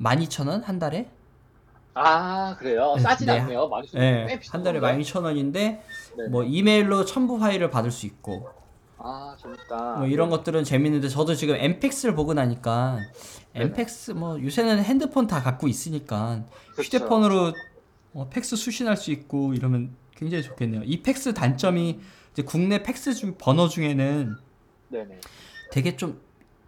12,000원 0.00 0.62
한 0.62 0.78
달에? 0.78 1.10
아, 1.94 2.56
그래요? 2.58 2.94
네, 2.96 3.02
싸진 3.02 3.26
네. 3.26 3.40
않네요. 3.40 3.68
쓰 3.86 3.96
네, 3.96 4.38
꽤한 4.40 4.62
달에 4.62 4.80
비싼데? 4.80 5.02
12,000원인데 5.02 5.52
네네. 6.16 6.28
뭐 6.30 6.44
이메일로 6.44 7.04
첨부 7.04 7.38
파일을 7.38 7.70
받을 7.70 7.90
수 7.90 8.06
있고 8.06 8.48
아, 8.98 9.34
재밌다. 9.40 9.96
뭐 9.96 10.06
이런 10.06 10.28
것들은 10.30 10.64
재밌는데 10.64 11.08
저도 11.08 11.34
지금 11.34 11.56
엠팩스를 11.56 12.14
보고 12.14 12.34
나니까 12.34 13.00
네네. 13.54 13.66
엠팩스 13.66 14.12
뭐 14.12 14.40
요새는 14.40 14.84
핸드폰 14.84 15.26
다 15.26 15.42
갖고 15.42 15.68
있으니까 15.68 16.44
그쵸. 16.76 16.82
휴대폰으로 16.82 17.52
어, 18.12 18.28
팩스 18.28 18.56
수신할 18.56 18.96
수 18.96 19.10
있고 19.10 19.54
이러면 19.54 19.94
굉장히 20.14 20.42
좋겠네요. 20.42 20.82
이팩스 20.84 21.34
단점이 21.34 22.00
이제 22.32 22.42
국내 22.42 22.82
팩스 22.82 23.14
중 23.14 23.36
번호 23.38 23.68
중에는 23.68 24.36
네네. 24.88 25.20
되게 25.72 25.96
좀 25.96 26.20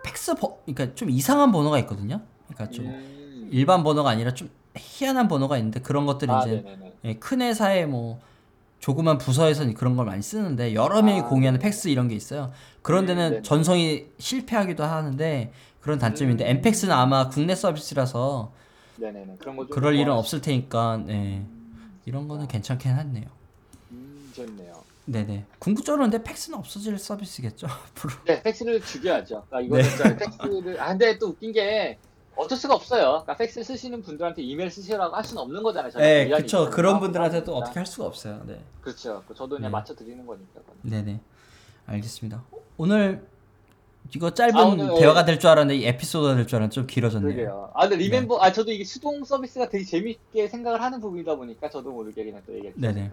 팩스 0.05 0.35
버, 0.35 0.59
그러니까 0.65 0.95
좀 0.95 1.11
이상한 1.11 1.53
번호가 1.53 1.79
있거든요. 1.81 2.23
그러니까 2.49 2.71
좀 2.71 2.87
음. 2.87 3.49
일반 3.53 3.85
번호가 3.85 4.11
아니라 4.11 4.33
좀 4.35 4.51
희한한 4.77 5.29
번호가 5.29 5.59
있는데 5.59 5.81
그런 5.81 6.07
것들이 6.07 6.31
아, 6.31 6.41
이제. 6.41 6.65
예, 7.05 7.15
큰 7.15 7.43
회사에 7.43 7.87
뭐 7.87 8.21
조그만 8.79 9.19
부서에서는 9.19 9.75
그런 9.75 9.97
걸 9.97 10.07
많이 10.07 10.23
쓰는데 10.23 10.75
여러 10.75 11.03
명이 11.03 11.21
아, 11.21 11.29
공유하는. 11.29 11.61
팩스 11.61 11.89
이런 11.89 12.09
게 12.09 12.15
있어요. 12.15 12.53
그런 12.83 13.07
데는 13.07 13.25
음, 13.25 13.31
네네. 13.31 13.43
전송이 13.43 14.07
실패하기도 14.19 14.83
하는데 14.83 15.53
그런 15.81 15.99
단점인데 15.99 16.45
음. 16.45 16.49
엠팩스는 16.57 16.95
아마 16.95 17.29
국내 17.29 17.55
서비스라서 17.55 18.53
네네네. 18.97 19.37
그런 19.39 19.69
그럴 19.69 19.95
일은 19.95 20.13
없을 20.13 20.41
테니까 20.41 21.05
예. 21.09 21.43
이런 22.05 22.29
거는 22.29 22.49
괜찮긴 22.49 22.93
하네요. 22.93 23.27
음, 23.93 24.31
좋네요. 24.35 24.83
네네. 25.05 25.45
궁극적으로 25.59 26.03
근데 26.05 26.23
팩스는 26.23 26.59
없어질 26.59 26.99
서비스겠죠. 26.99 27.67
네, 28.27 28.43
팩스를 28.43 28.81
죽여야죠. 28.81 29.45
그러니까 29.49 29.61
이거는 29.61 29.85
네. 29.85 30.17
팩스를 30.17 30.81
아 30.81 30.89
근데 30.89 31.19
또 31.19 31.29
웃긴 31.29 31.53
게 31.53 31.99
어쩔 32.37 32.57
수가 32.57 32.75
없어요. 32.75 33.03
그러니까 33.23 33.37
팩스 33.37 33.63
쓰시는 33.63 34.03
분들한테 34.03 34.43
이메일 34.43 34.71
쓰시라고 34.71 35.15
할 35.15 35.23
수는 35.25 35.43
없는 35.43 35.63
거잖아요. 35.63 35.91
저희가 35.93 36.07
네, 36.07 36.29
그쵸. 36.43 36.59
있거든요. 36.59 36.71
그런 36.75 37.01
분들한테 37.01 37.45
또. 37.45 37.57
어떻게 37.57 37.79
할 37.79 37.87
수가 37.87 38.07
없어요. 38.07 38.43
네. 38.47 38.59
그렇죠. 38.81 39.23
저도 39.29 39.57
그냥 39.57 39.63
네. 39.63 39.69
맞춰 39.69 39.95
드리는 39.95 40.27
거니까. 40.27 40.61
네네. 40.83 41.21
알겠습니다. 41.87 42.43
오늘 42.79 43.27
이거 44.15 44.31
짧은 44.33 44.57
아, 44.57 44.65
오늘, 44.65 44.95
대화가 44.99 45.25
될 45.25 45.39
줄 45.39 45.51
알았는데 45.51 45.77
이 45.77 45.87
에피소드가 45.87 46.35
될 46.35 46.47
줄 46.47 46.57
알았는데 46.57 46.75
좀 46.75 46.87
길어졌네요. 46.87 47.35
그러게요. 47.35 47.71
아 47.75 47.83
근데 47.89 47.97
리멤버 48.05 48.39
아 48.41 48.53
저도 48.53 48.73
이게 48.73 48.83
수동 48.85 49.25
서비스가 49.25 49.69
되게 49.69 49.85
재밌게 49.85 50.49
생각을 50.49 50.81
하는 50.83 51.01
부분이다 51.01 51.37
보니까 51.37 51.69
저도 51.71 51.91
모르게 51.93 52.25
그냥 52.25 52.43
또 52.47 52.55
얘기했죠. 52.55 52.81
네네. 52.81 53.11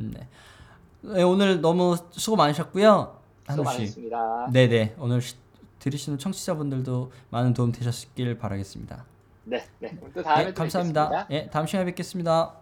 음, 0.00 0.12
네. 0.14 0.28
네, 1.02 1.22
오늘 1.22 1.60
너무 1.60 1.96
수고 2.10 2.36
많으셨고요. 2.36 3.16
수고 3.48 3.62
한우 3.62 3.62
씨. 3.62 3.78
많으셨습니다. 3.78 4.50
네네. 4.52 4.96
오늘 4.98 5.22
시- 5.22 5.36
들으시는 5.80 6.18
청취자분들도 6.18 7.10
많은 7.30 7.52
도움 7.52 7.72
되셨길 7.72 8.38
바라겠습니다. 8.38 9.04
네, 9.44 9.64
네. 9.80 9.98
또 10.14 10.22
다음에 10.22 10.44
네, 10.44 10.50
또 10.50 10.54
감사합니다. 10.54 11.08
뵙겠습니다. 11.08 11.26
예, 11.30 11.50
다음 11.50 11.66
시간에 11.66 11.84
뵙겠습니다. 11.86 12.59